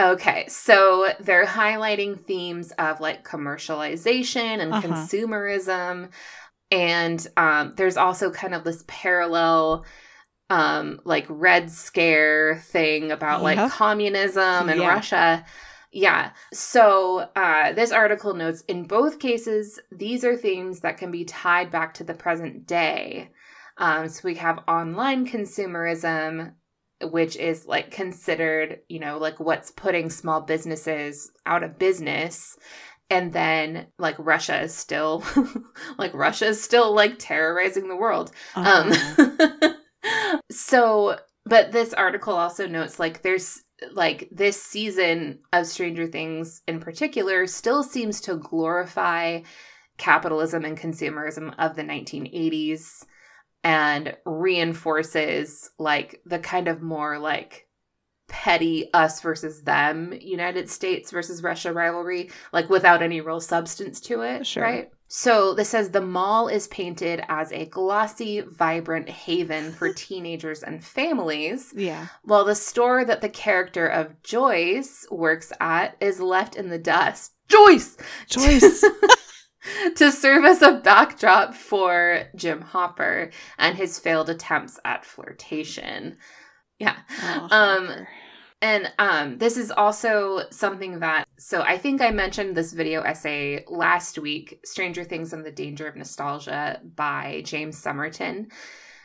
[0.00, 4.76] Okay, so they're highlighting themes of like commercialization and Uh-huh.
[4.76, 6.10] consumerism.
[6.70, 9.84] and um, there's also kind of this parallel
[10.50, 14.86] um, like red scare thing about like communism and Yeah.
[14.86, 15.44] russia
[15.92, 21.24] yeah so uh, this article notes in both cases these are themes that can be
[21.24, 23.30] tied back to the present day
[23.80, 26.52] um, so we have online consumerism
[27.02, 32.56] which is like considered you know like what's putting small businesses out of business.
[33.12, 35.24] And then like russia is still
[35.98, 38.30] like russia is still like terrorizing the world.
[38.54, 38.94] Uh-huh.
[39.24, 43.62] um so but this article also notes like there's
[43.92, 49.40] like this season of stranger things in particular still seems to glorify
[49.96, 53.04] capitalism and consumerism of the 1980s
[53.62, 57.66] and reinforces like the kind of more like
[58.30, 64.22] petty us versus them United States versus Russia rivalry, like without any real substance to
[64.22, 64.46] it.
[64.46, 64.62] Sure.
[64.62, 64.90] Right.
[65.12, 70.82] So this says the mall is painted as a glossy, vibrant haven for teenagers and
[70.82, 72.06] families, yeah.
[72.22, 77.32] while the store that the character of Joyce works at is left in the dust.
[77.48, 77.96] Joyce!
[78.28, 78.84] Joyce.
[79.96, 86.16] to serve as a backdrop for Jim Hopper and his failed attempts at flirtation.
[86.78, 86.96] Yeah.
[87.22, 88.06] Oh, Um.
[88.62, 93.64] And um, this is also something that, so I think I mentioned this video essay
[93.68, 98.48] last week Stranger Things and the Danger of Nostalgia by James Somerton.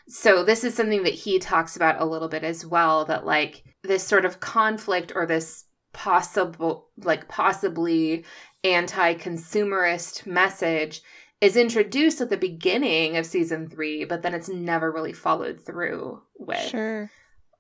[0.07, 3.63] So this is something that he talks about a little bit as well that, like,
[3.81, 8.25] this sort of conflict or this possible, like, possibly
[8.65, 11.01] anti consumerist message
[11.41, 16.21] is introduced at the beginning of season three, but then it's never really followed through
[16.37, 17.11] with Sure.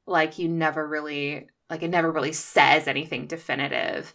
[0.07, 4.13] like you never really like it never really says anything definitive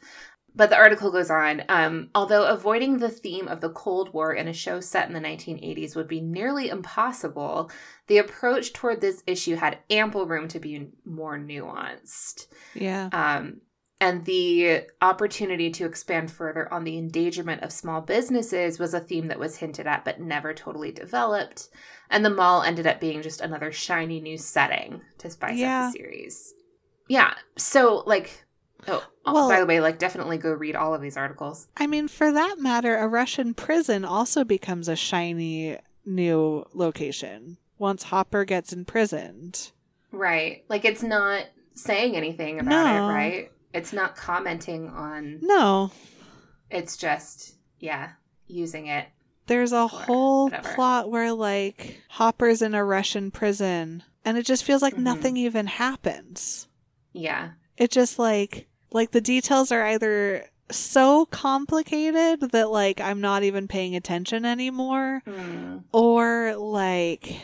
[0.54, 4.48] but the article goes on um, although avoiding the theme of the cold war in
[4.48, 7.70] a show set in the 1980s would be nearly impossible
[8.08, 13.08] the approach toward this issue had ample room to be more nuanced Yeah.
[13.12, 13.60] um,
[14.00, 19.28] and the opportunity to expand further on the endangerment of small businesses was a theme
[19.28, 21.68] that was hinted at but never totally developed.
[22.08, 25.86] And the mall ended up being just another shiny new setting to spice Yeah.
[25.88, 26.54] up the series.
[27.08, 27.34] Yeah.
[27.56, 28.44] So, like,
[28.88, 31.68] oh, uh, Well- by the way, like, definitely go read all of these articles.
[31.76, 35.76] I mean, for that matter, a Russian prison also becomes a shiny
[36.06, 39.72] new location once Hopper gets imprisoned.
[40.10, 40.64] Right.
[40.68, 41.44] Like, it's not
[41.74, 43.08] saying anything about No.
[43.08, 43.50] it, right?
[43.72, 45.92] It's not commenting on, No,
[46.70, 48.10] it's just, yeah,
[48.46, 49.06] using it.
[49.46, 50.74] there's a whole whatever.
[50.74, 55.02] plot where, like, Hopper's in a Russian prison, and it just feels like Mhm.
[55.02, 56.68] nothing even happens.
[57.12, 57.50] Yeah.
[57.76, 63.68] It just, like, like the details are either so complicated that, like, I'm not even
[63.68, 65.84] paying attention anymore, Mm.
[65.92, 67.40] or, like,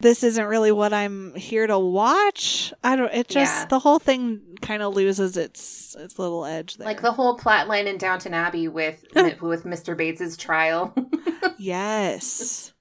[0.00, 2.72] this isn't really what I'm here to watch.
[2.82, 3.12] I don't.
[3.12, 3.66] It just Yeah.
[3.66, 6.86] the whole thing kind of loses its its little edge there.
[6.86, 9.96] Like the whole plot line in Downton Abbey with with Mr.
[9.96, 10.94] Bates's trial.
[11.58, 12.72] yes,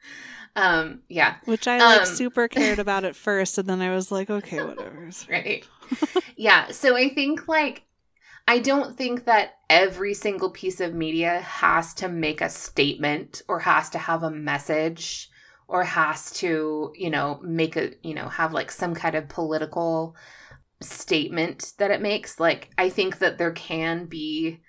[0.56, 4.12] um, yeah, which I like Um, super cared about at first, and then I was
[4.12, 5.10] like, okay, whatever.
[5.30, 5.66] right.
[6.36, 7.84] yeah, so I think like
[8.48, 13.60] I don't think that every single piece of media has to make a statement or
[13.60, 15.30] has to have a message
[15.70, 20.16] or has to, you know, make a, you know, have like some kind of political
[20.82, 22.40] statement that it makes.
[22.40, 24.62] Like I think that there can be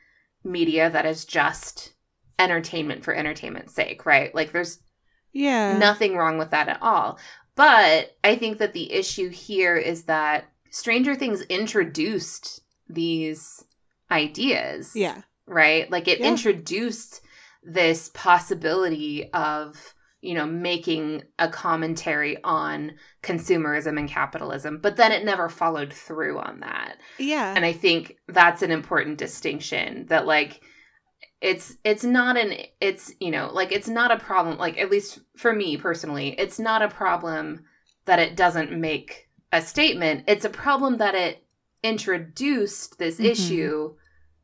[0.45, 1.95] media that is just
[2.39, 4.35] entertainment for entertainment's sake, right?
[4.35, 4.81] Like there's
[5.33, 7.19] Yeah, Nothing wrong with that at all.
[7.55, 13.65] But I think that the issue here is that Stranger Things introduced these
[14.11, 14.95] ideas.
[14.95, 15.91] yeah, Right?
[15.91, 16.29] Like it Yeah.
[16.29, 17.23] introduced
[17.63, 22.93] this possibility of, you know, making a commentary on
[23.23, 27.55] consumerism and capitalism, but then it never followed through on that yeah.
[27.57, 30.61] and i think that's an important distinction that like
[31.41, 35.21] it's it's not an it's you know like it's not a problem like at least
[35.37, 37.65] for me personally it's not a problem
[38.05, 41.45] that it doesn't make a statement it's a problem that it
[41.83, 43.31] introduced this Mhm.
[43.31, 43.95] issue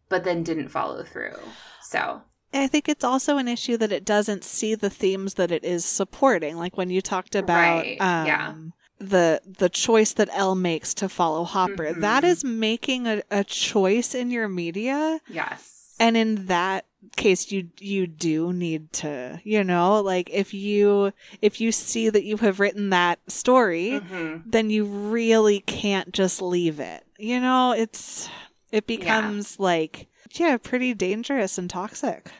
[0.08, 1.36] but then didn't follow through
[1.82, 2.22] so
[2.55, 5.84] I think it's also an issue that it doesn't see the themes that it is
[5.84, 6.57] supporting.
[6.57, 8.55] Like when you talked about Right, um, yeah.
[8.99, 11.92] the the choice that El makes to follow Hopper.
[11.94, 12.01] Mhm.
[12.01, 15.20] That is making a, a choice in your media.
[15.28, 16.86] yes And in that
[17.16, 22.24] case you you do need to, you know, like if you if you see that
[22.24, 24.42] you have written that story, Mhm.
[24.47, 27.05] then you really can't just leave it.
[27.18, 28.28] You know, it's
[28.72, 32.30] it becomes like yeah, pretty dangerous and toxic.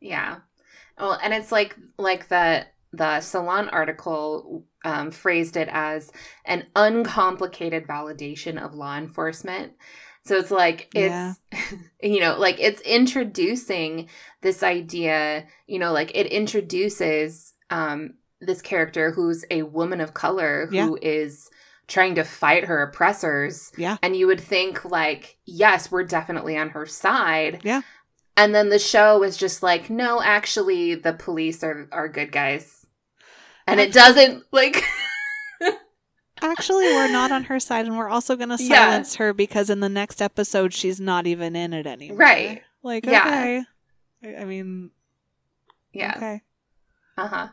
[0.00, 0.36] Yeah.
[0.98, 6.10] Well, and it's like like that the Salon article um, phrased it as
[6.44, 9.72] an uncomplicated validation of law enforcement.
[10.24, 11.68] So it's like it's Yeah.
[12.02, 14.08] you know like it's introducing
[14.42, 20.66] this idea, you know, like it introduces um this character who's a woman of color
[20.66, 21.55] who is Yeah.
[21.88, 23.96] Trying to fight her oppressors Yeah.
[24.02, 27.60] and you would think like yes, we're definitely on her side.
[27.64, 27.82] Yeah.
[28.36, 32.84] And then the show is just like no, actually the police are are good guys.
[33.66, 34.82] And it doesn't like
[36.42, 38.90] Actually, we're not on her side, and we're also going to Yeah.
[38.90, 42.18] silence her because in the next episode, she's not even in it anymore.
[42.18, 42.62] Right.
[42.82, 43.22] Like, Yeah.
[43.26, 43.62] okay.
[44.22, 44.90] I I mean,
[45.94, 46.12] yeah.
[46.14, 46.42] okay.
[47.16, 47.48] Uh-huh.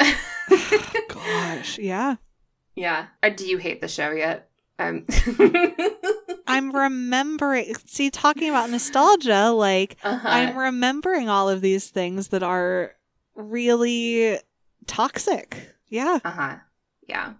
[1.08, 2.16] Gosh, yeah.
[2.78, 3.06] Yeah.
[3.24, 4.48] Uh, do you hate the show yet?
[4.78, 5.04] Um
[6.46, 7.74] I'm remembering.
[7.86, 10.28] See, talking about nostalgia, like, uh-huh.
[10.28, 12.94] I'm remembering all of these things that are
[13.34, 14.38] really
[14.86, 15.74] toxic.
[15.88, 16.20] Yeah.
[16.24, 16.56] Uh-huh.
[17.08, 17.32] Yeah.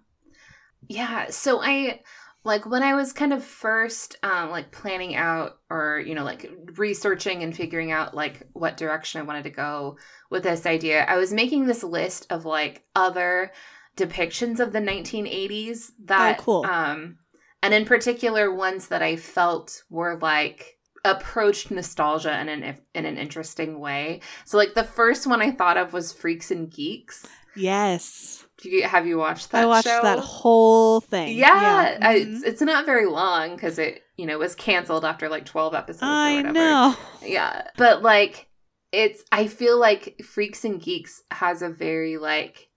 [0.89, 1.27] Yeah.
[1.29, 2.01] So I
[2.43, 6.51] like when I was kind of first um like planning out or you know like
[6.75, 9.97] researching and figuring out like what direction I wanted to go
[10.29, 13.51] with this idea, I was making this list of like other
[13.99, 16.65] depictions of the 1980s that Oh, cool.
[16.65, 17.17] um
[17.61, 23.17] and in particular ones that I felt were like approached nostalgia in an in an
[23.17, 24.21] interesting way.
[24.45, 27.25] So like the first one I thought of was Freaks and Geeks.
[27.55, 28.45] Yes.
[28.61, 30.01] Do you, have you watched that I watched show?
[30.03, 31.37] that whole thing.
[31.37, 32.35] Yeah, I- Mhm.
[32.35, 36.03] it's, it's not very long because it you know was canceled after like twelve episodes.
[36.03, 36.53] or I whatever.
[36.53, 36.95] know.
[37.23, 38.47] Yeah, but like
[38.91, 42.67] it's I feel like Freaks and Geeks has a very like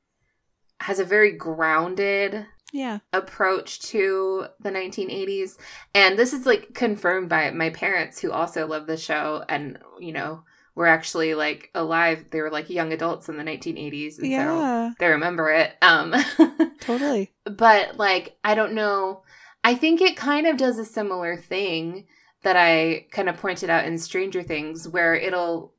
[0.83, 2.99] has a very grounded Yeah.
[3.13, 5.59] approach to the 1980s
[5.95, 10.13] and this is like confirmed by my parents who also love the show and you
[10.13, 12.25] know were actually like alive.
[12.31, 15.73] They were like young adults in the 1980s and so they remember it.
[15.83, 16.15] Um
[16.81, 17.31] Totally.
[17.45, 19.23] but like i don't know.
[19.65, 22.07] I think it kind of does a similar thing
[22.43, 25.75] that i kind of pointed out in stranger things where it'll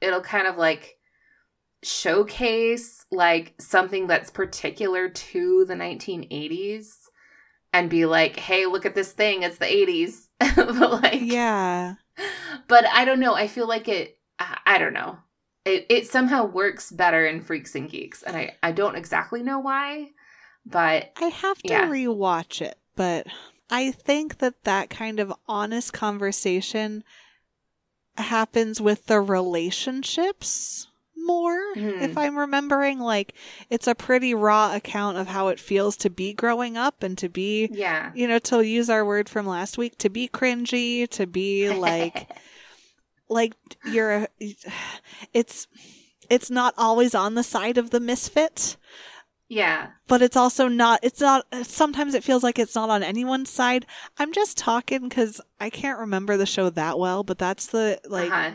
[0.00, 0.97] it'll kind of like
[1.82, 6.90] showcase like something that's particular to the 1980s
[7.72, 10.26] and be like hey look at this thing it's the 80s
[10.56, 11.94] but like Yeah.
[12.66, 15.18] but i don't know i feel like it i, I don't know
[15.64, 19.60] it, it somehow works better in freaks and geeks and i i don't exactly know
[19.60, 20.08] why
[20.66, 21.88] but I have to Yeah.
[21.88, 23.26] rewatch it, but
[23.70, 27.04] I think that that kind of honest conversation
[28.18, 30.87] happens with the relationships
[31.26, 31.58] more.
[31.74, 32.02] Mhm.
[32.02, 33.34] If I'm remembering, like,
[33.70, 37.28] it's a pretty raw account of how it feels to be growing up and to
[37.28, 41.26] be, yeah you know, to use our word from last week, to be cringy, to
[41.26, 42.28] be like,
[43.28, 43.54] like
[43.84, 44.28] you're a,
[45.32, 45.66] it's
[46.30, 48.76] it's not always on the side of the misfit
[49.48, 53.50] yeah but it's also not it's not sometimes it feels like it's not on anyone's
[53.50, 53.86] side
[54.18, 58.30] i'm just talking because i can't remember the show that well but that's the like
[58.30, 58.50] uh-huh.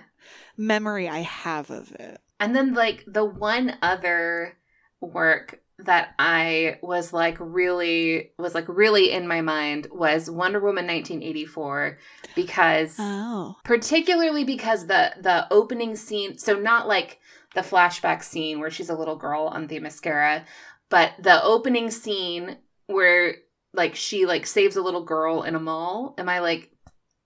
[0.55, 4.57] memory i have of it And then like the one other
[4.99, 10.85] work that I was like really was like really in my mind was Wonder Woman
[10.85, 11.97] 1984
[12.35, 13.55] because oh.
[13.63, 17.21] particularly because the the opening scene so not like
[17.55, 20.43] the flashback scene where she's a little girl on Themyscira
[20.89, 23.35] but the opening scene where
[23.73, 26.13] like she like saves a little girl in a mall.
[26.17, 26.71] Am i like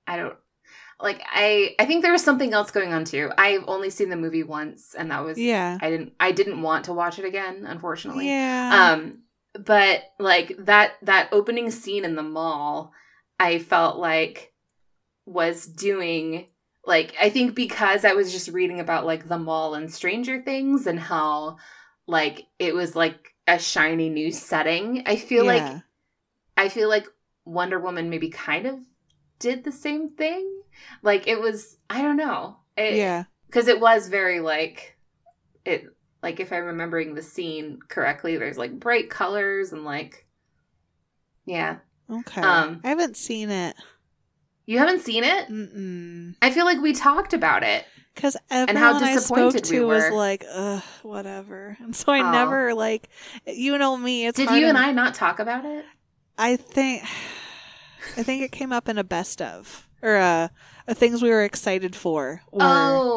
[0.05, 0.37] i don't
[0.99, 3.31] like i i think there was something else going on too.
[3.37, 5.77] I've only seen the movie once and that was yeah.
[5.81, 8.27] I didn't i didn't want to watch it again unfortunately.
[8.27, 8.93] Yeah.
[8.93, 9.23] Um
[9.57, 12.93] but like that that opening scene in the mall
[13.39, 14.53] i felt like
[15.25, 16.47] was doing
[16.85, 20.87] like i think because i was just reading about like the mall and stranger things
[20.87, 21.57] and how
[22.07, 25.81] like it was like a shiny new setting i feel like
[26.55, 27.07] i feel like
[27.45, 28.79] wonder woman maybe kind of
[29.39, 30.56] did the same thing
[31.01, 32.57] like it was i don't know.
[32.75, 33.23] It, yeah.
[33.47, 34.97] because it was very like
[35.65, 35.85] it
[36.21, 40.25] like if i'm remembering the scene correctly there's like bright colors and like
[41.45, 41.77] yeah.
[42.09, 42.41] Okay.
[42.41, 43.75] Um, i haven't seen it.
[44.65, 45.47] You haven't seen it?
[45.49, 46.35] Mm-mm.
[46.41, 47.85] i feel like we talked about it.
[48.13, 51.77] Because and how everyone I spoke disappointed we to was like, ugh, whatever.
[51.81, 52.31] And so I Oh.
[52.31, 53.09] never like,
[53.45, 54.25] you know me.
[54.25, 55.85] It's did you and to- i not talk about it?
[56.37, 57.03] I think
[58.17, 60.47] I think it came up in a best of or uh,
[60.93, 62.41] things we were excited for.
[62.51, 63.07] Or, oh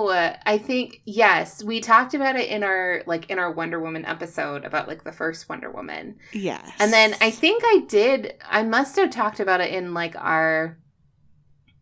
[0.45, 4.65] i think yes we talked about it in our like in our wonder woman episode
[4.65, 6.69] about like the first wonder woman yes.
[6.81, 10.79] and then i think i did i must have talked about it in like our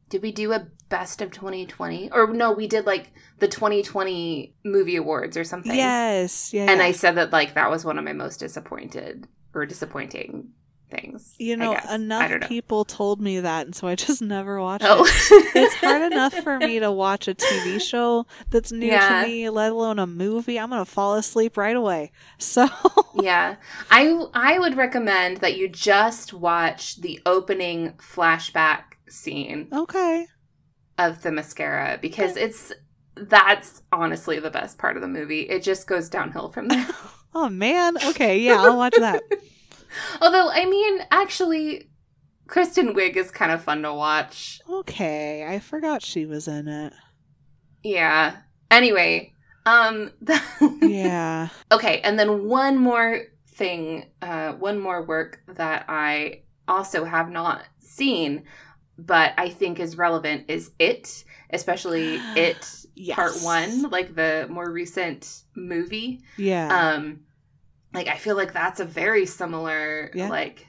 [0.08, 4.96] did we do a best of 2020 or no we did like the 2020 movie
[4.96, 6.52] awards or something Yes.
[6.52, 6.66] Yeah.
[6.70, 6.86] and yeah.
[6.86, 10.50] i said that like that was one of my most disappointed or disappointing
[10.90, 12.38] things you know, enough know.
[12.46, 15.56] people told me that, and so I just never watched oh it.
[15.56, 19.22] It's hard enough for me to watch a TV show that's new Yeah.
[19.22, 20.58] to me, let alone a movie.
[20.58, 22.12] I'm gonna fall asleep right away.
[22.38, 22.68] So
[23.20, 23.56] yeah
[23.90, 30.26] i i would recommend that you just watch the opening flashback scene okay,
[30.96, 32.72] of Themyscira because it's
[33.16, 36.86] that's honestly the best part of the movie it just goes downhill from there
[37.34, 39.22] oh man, okay, yeah, I'll watch that.
[40.22, 41.90] although i mean actually
[42.46, 46.92] kristen wiig is kind of fun to watch Okay, I forgot she was in it.
[47.82, 48.36] yeah
[48.70, 49.32] anyway
[49.66, 50.10] um
[50.82, 51.48] Yeah.
[51.70, 57.62] okay and then one more thing uh one more work that i also have not
[57.80, 58.44] seen
[58.98, 63.14] but i think is relevant is it especially it Yes.
[63.16, 66.94] part one like the more recent movie Yeah.
[66.94, 67.20] um
[67.94, 70.28] like i feel like that's a very similar Yeah.
[70.28, 70.66] like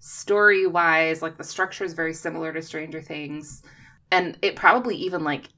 [0.00, 3.62] story wise like the structure is very similar to stranger things
[4.10, 5.48] and it probably even like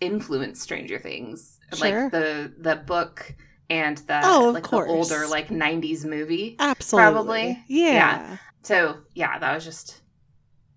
[0.00, 2.02] influenced stranger things Sure.
[2.04, 3.34] like the the book
[3.70, 4.86] and the Oh, like course.
[4.88, 7.12] the older like 90s movie Absolutely.
[7.12, 7.64] probably.
[7.68, 7.92] Yeah.
[7.92, 8.36] Yeah.
[8.62, 10.02] so yeah that was just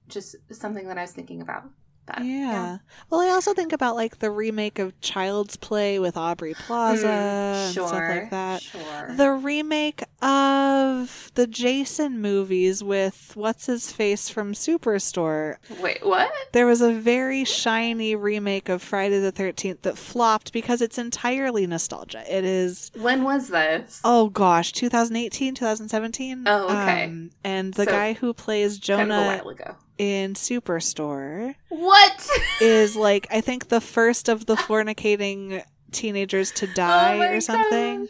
[0.08, 1.64] just something that i was thinking about
[2.08, 2.78] But, Yeah.
[3.10, 7.66] Well, I also think about like the remake of Child's Play with Aubrey Plaza Mm,
[7.66, 8.62] and sure stuff like that.
[8.62, 15.58] sure The remake of the Jason movies with what's his face from Superstore.
[15.82, 20.82] wait what There was a very shiny remake of Friday the 13th that flopped because
[20.82, 22.24] it's entirely nostalgia.
[22.34, 26.44] It is when was this Oh gosh, 2018, 2017.
[26.48, 27.06] Oh, okay.
[27.06, 31.56] Um, and the So, guy who plays Jonah kind of a while ago in Superstore
[31.70, 32.30] what
[32.62, 38.06] is like I think the first of the fornicating teenagers to die Oh or something.
[38.06, 38.10] gosh.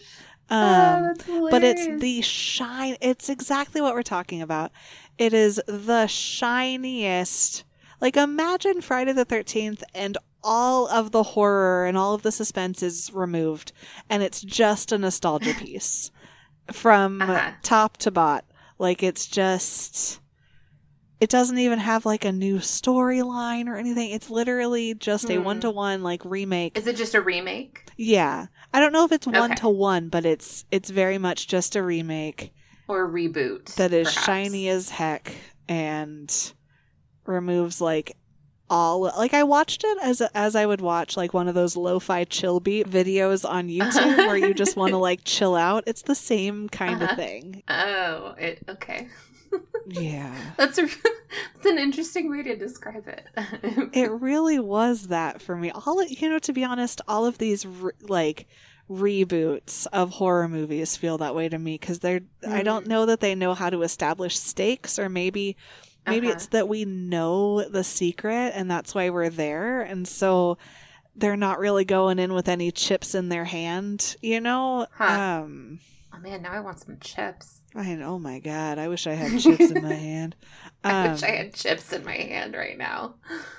[0.49, 2.95] Um, oh, but it's the shine.
[3.01, 4.71] It's exactly what we're talking about.
[5.17, 7.63] It is the shiniest.
[7.99, 12.81] Like imagine Friday the Thirteenth and all of the horror and all of the suspense
[12.81, 13.73] is removed,
[14.09, 16.11] and it's just a nostalgia piece
[16.71, 17.51] from Uh-huh.
[17.61, 18.45] top to bot.
[18.79, 20.19] Like it's just.
[21.20, 24.11] It doesn't even have like a new storyline or anything.
[24.11, 25.43] It's literally just a Hmm.
[25.43, 27.84] one to one like remake Is it just a remake?
[27.97, 28.47] yeah.
[28.74, 31.82] I don't know if it's one to one, but it's it's very much just a
[31.82, 32.53] remake
[32.88, 33.76] Or a reboot?
[33.76, 34.26] that is perhaps?
[34.26, 35.34] shiny as heck
[35.68, 36.32] and
[37.26, 38.15] removes like
[38.70, 42.26] all like I watched it as as I would watch like one of those lo-fi
[42.26, 45.84] chill beat videos on YouTube where you just want to like chill out.
[45.88, 47.11] It's the same kind Uh-huh.
[47.13, 47.63] of thing.
[47.70, 49.07] Oh, it okay.
[49.88, 50.36] Yeah.
[50.58, 50.82] That's a
[51.54, 53.26] that's an interesting way to describe it.
[53.93, 55.72] It really was that for me.
[55.72, 58.48] All you know, to be honest, all of these re- like
[58.89, 62.22] reboots of horror movies feel that way to me because they're.
[62.48, 62.89] I don't Mhm.
[62.89, 65.56] know that they know how to establish stakes, or maybe
[66.06, 66.36] maybe Uh-huh.
[66.36, 70.58] it's that we know the secret and that's why we're there, and so
[71.16, 74.16] they're not really going in with any chips in their hand.
[74.22, 74.88] You know.
[74.93, 75.41] Huh.
[75.43, 75.80] Um.
[76.14, 77.62] oh man, now I want some chips.
[77.78, 78.80] I oh my god!
[78.80, 80.36] I wish I had chips in my hand.
[80.84, 83.15] I wish I Um, had chips in my hand right now.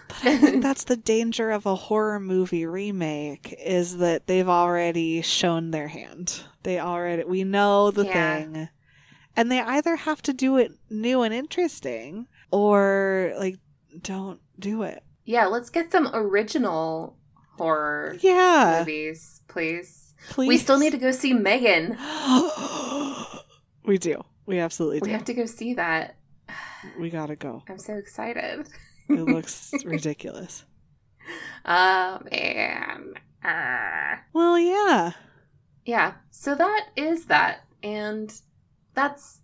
[0.08, 5.22] But I think that's the danger of a horror movie remake is that they've already
[5.22, 6.42] shown their hand.
[6.64, 8.38] They already we know the Yeah.
[8.38, 8.68] thing.
[9.36, 13.58] And they either have to do it new and interesting or like
[14.02, 15.02] don't do it.
[15.24, 17.16] yeah, let's get some original
[17.56, 18.78] horror Yeah.
[18.80, 20.14] movies, please.
[20.30, 20.48] Please.
[20.48, 21.96] We still need to go see Megan.
[23.88, 24.22] we do.
[24.46, 25.06] We absolutely do.
[25.06, 26.14] We have to go see that.
[27.00, 27.64] we gotta go.
[27.68, 28.68] I'm so excited.
[29.08, 30.64] It looks ridiculous.
[31.64, 33.14] Oh man.
[33.44, 34.20] Ah.
[34.32, 35.12] Well, yeah.
[35.84, 38.32] yeah so that is that and
[38.94, 39.40] that's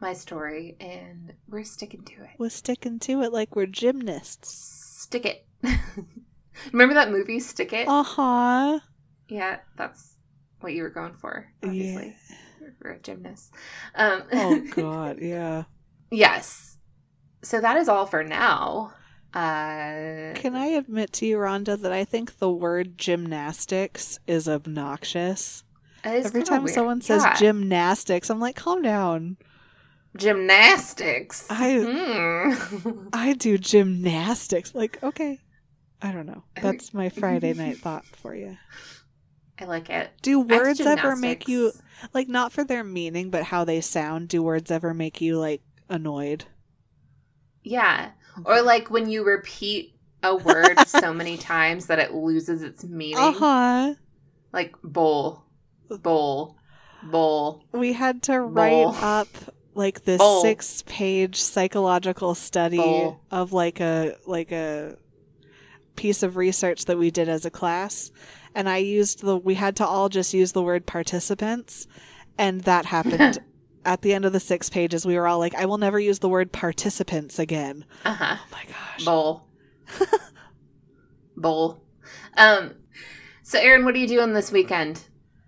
[0.00, 4.50] my story and we're sticking to it We're sticking to it like we're gymnasts.
[5.00, 5.46] stick it
[6.72, 8.80] remember that movie stick it Uh huh.
[9.28, 10.14] yeah that's
[10.60, 12.10] what you were going for Yeah.
[12.68, 13.54] Obviously we're a gymnast
[13.94, 15.18] um Oh God.
[15.20, 15.64] Yeah.
[16.10, 16.78] yes
[17.42, 18.92] so that is all for now
[19.34, 25.64] uh Can I admit to you, Rhonda, that I think the word gymnastics is obnoxious?
[26.04, 26.74] it's Every time weird.
[26.74, 27.36] someone says Yeah.
[27.36, 29.36] gymnastics, I'm like, calm down.
[30.16, 33.08] gymnastics I- Hmm.
[33.12, 34.74] I do gymnastics.
[34.74, 35.38] Like, okay.
[36.00, 36.44] I don't know.
[36.62, 38.56] That's my Friday night thought for you.
[39.60, 41.72] I like it Do words ever make you,
[42.12, 45.62] like, not for their meaning, but how they sound, do words ever make you, like,
[45.88, 46.44] annoyed?
[47.64, 48.10] yeah
[48.44, 53.18] or like when you repeat a word so many times that it loses its meaning.
[53.18, 53.94] Uh huh.
[54.52, 55.44] Like bowl,
[55.88, 56.56] bowl,
[57.02, 57.64] bowl.
[57.72, 59.28] We had to write up
[59.74, 60.42] like this Bowl.
[60.42, 63.20] six page psychological study Bowl.
[63.30, 64.96] of like a like a
[65.94, 68.10] piece of research that we did as a class
[68.58, 71.86] and I used the we had to all just use the word participants
[72.36, 73.38] and that happened
[73.84, 76.18] at the end of the six pages we were all like I will never use
[76.18, 77.84] the word participants again.
[78.04, 78.36] Uh huh.
[78.38, 79.04] Oh my gosh.
[79.04, 79.46] Bowl.
[81.36, 81.84] bowl.
[82.36, 82.74] Um.
[83.44, 85.02] So, Aaron, what are you doing this weekend?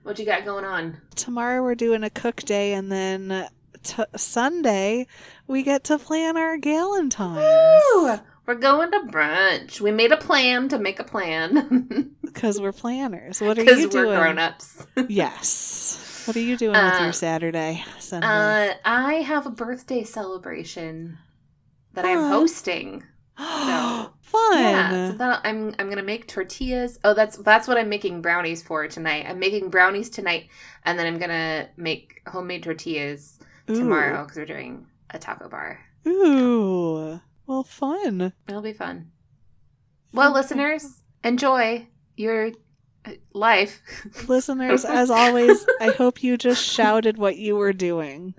[0.04, 0.98] What you got going on?
[1.16, 3.48] Tomorrow we're doing a cook day and then
[3.82, 5.06] t- Sunday
[5.48, 7.82] we get to plan our galentines.
[7.92, 8.20] Woo!
[8.50, 9.80] We're going to brunch.
[9.80, 13.40] We made a plan to make a plan Because we're planners.
[13.40, 14.18] What are you we're doing?
[14.18, 14.84] grown ups.
[15.08, 16.24] Yes.
[16.26, 18.26] What are you doing with Uh, your Saturday, Sunday?
[18.26, 21.16] Uh, I have a birthday celebration
[21.92, 23.04] that I'm hosting.
[23.36, 24.18] Fun.
[24.52, 26.98] Yeah, so that I'm I'm gonna make tortillas.
[27.04, 29.26] Oh, that's that's what I'm making brownies for tonight.
[29.28, 30.48] I'm making brownies tonight,
[30.84, 33.38] and then I'm gonna make homemade tortillas
[33.68, 35.78] tomorrow because we're doing a taco bar.
[36.08, 37.20] Ooh.
[37.50, 38.32] Well, fun.
[38.46, 39.10] It'll be fun.
[40.12, 42.52] Well, listeners, enjoy your
[43.04, 43.82] uh, life.
[44.28, 48.34] Listeners, as always, I hope you just shouted what you were doing.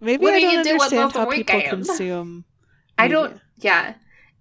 [0.00, 2.46] Maybe What I don't doing understand how people consume.
[2.98, 3.34] I don't.
[3.34, 3.42] media.
[3.58, 3.94] Yeah.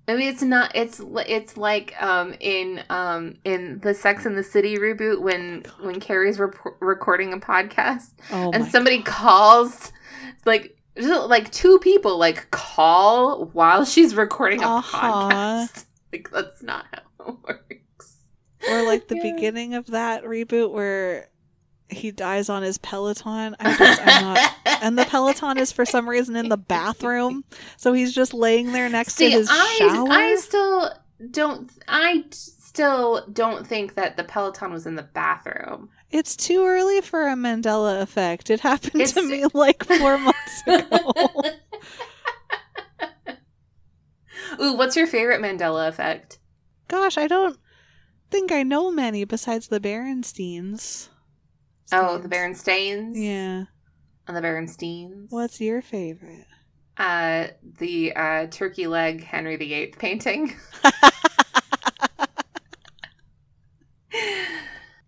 [0.07, 0.76] Maybe it's not.
[0.76, 5.99] It's it's like um in um in the Sex and the City reboot when when
[5.99, 9.91] Carrie's rep- recording a podcast Oh and somebody calls
[10.43, 14.97] like like two people like call while she's recording a Uh-huh.
[15.31, 15.85] podcast.
[16.13, 18.15] Like that's not how it works.
[18.71, 19.33] Or like the Yeah.
[19.33, 21.29] beginning of that reboot where
[21.89, 23.55] he dies on his Peloton.
[23.59, 24.51] I just am not.
[24.83, 27.43] And the Peloton is for some reason in the bathroom,
[27.77, 30.07] so he's just laying there next See, to his I shower.
[30.11, 30.91] I still
[31.31, 31.71] don't.
[31.87, 35.89] I still don't think that the Peloton was in the bathroom.
[36.09, 38.49] It's too early for a Mandela effect.
[38.49, 41.13] It happened to me like four months ago.
[44.61, 46.39] Ooh, what's your favorite Mandela effect?
[46.87, 47.57] Gosh, I don't
[48.31, 51.09] think I know many besides the Berensteins.
[51.91, 52.63] Oh, the Steins.
[52.63, 53.11] Berenstains.
[53.15, 53.63] Yeah.
[54.27, 55.27] And the Berensteins.
[55.29, 56.45] What's your favorite?
[56.99, 57.45] uh
[57.77, 60.55] the uh turkey leg Henry VIII painting?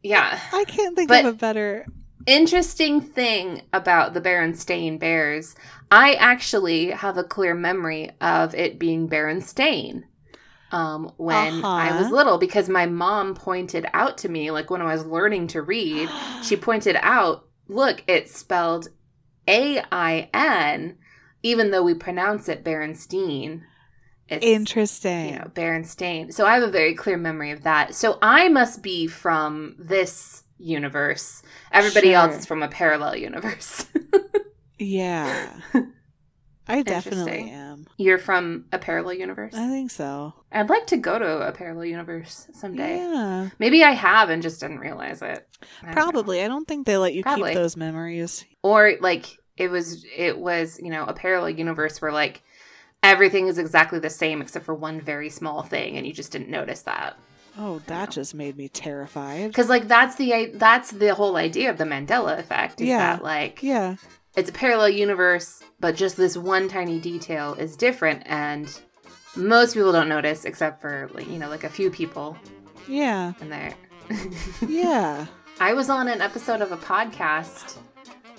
[0.04, 0.40] yeah.
[0.54, 1.86] I can't think But- of a better.
[2.26, 5.56] Interesting thing about the Berenstain Bears,
[5.90, 10.04] I actually have a clear memory of it being Berenstain.
[10.72, 12.16] Um, when I was Uh-huh.
[12.16, 16.10] little, because my mom pointed out to me, like when I was learning to read,
[16.44, 18.90] she pointed out, look, it's spelled
[19.48, 20.98] A I N,
[21.42, 23.62] even though we pronounce it Berenstein.
[24.30, 25.30] It's, Interesting.
[25.30, 26.32] you know, Berenstain.
[26.34, 27.96] So I have a very clear memory of that.
[27.96, 31.42] So I must be from this universe.
[31.72, 33.86] Everybody else is from a parallel universe.
[34.78, 35.60] Yeah.
[36.68, 37.88] I definitely am.
[37.98, 39.56] You're from a parallel universe?
[39.56, 40.36] I think so.
[40.52, 42.98] I'd like to go to a parallel universe someday.
[42.98, 43.50] Yeah.
[43.58, 45.48] Maybe I have and just didn't realize it.
[45.82, 45.94] I don't.
[45.96, 46.44] Probably.
[46.44, 47.52] I don't think they let you Probably.
[47.52, 48.46] keep those memories.
[48.62, 49.26] Or like
[49.58, 52.44] it was it was, you know, a parallel universe where like
[53.04, 56.50] everything is exactly the same except for one very small thing and you just didn't
[56.50, 57.18] notice that.
[57.58, 59.54] Oh, that just made me terrified.
[59.54, 63.16] Cuz like that's the that's the whole idea of the Mandela effect is Yeah.
[63.16, 63.96] that like Yeah.
[64.36, 68.68] it's a parallel universe, but just this one tiny detail is different and
[69.36, 72.38] most people don't notice except for like, you know, like a few people
[72.88, 73.34] Yeah.
[73.42, 73.74] in there.
[74.68, 75.26] Yeah.
[75.62, 77.78] I was on an episode of a podcast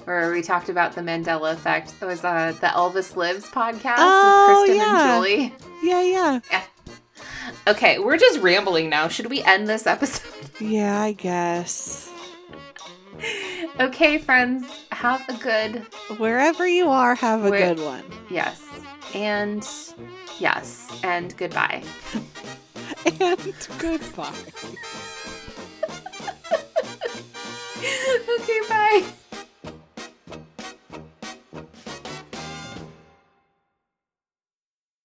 [0.04, 1.94] where we talked about the Mandela effect.
[2.00, 5.14] It was uh, the Elvis Lives podcast Oh, with Kristen yeah.
[5.16, 5.54] and Julie.
[5.82, 6.62] Yeah, yeah.
[7.66, 9.08] Okay, we're just rambling now.
[9.08, 10.26] Should we end this episode?
[10.60, 12.10] Yeah, I guess.
[13.80, 15.86] okay, friends, have a good
[16.18, 18.04] Wherever you are, have a Where- good one.
[18.30, 18.62] yes.
[19.14, 19.66] And
[20.38, 21.82] yes, and goodbye.
[23.20, 24.34] And goodbye.
[28.38, 29.04] okay, bye.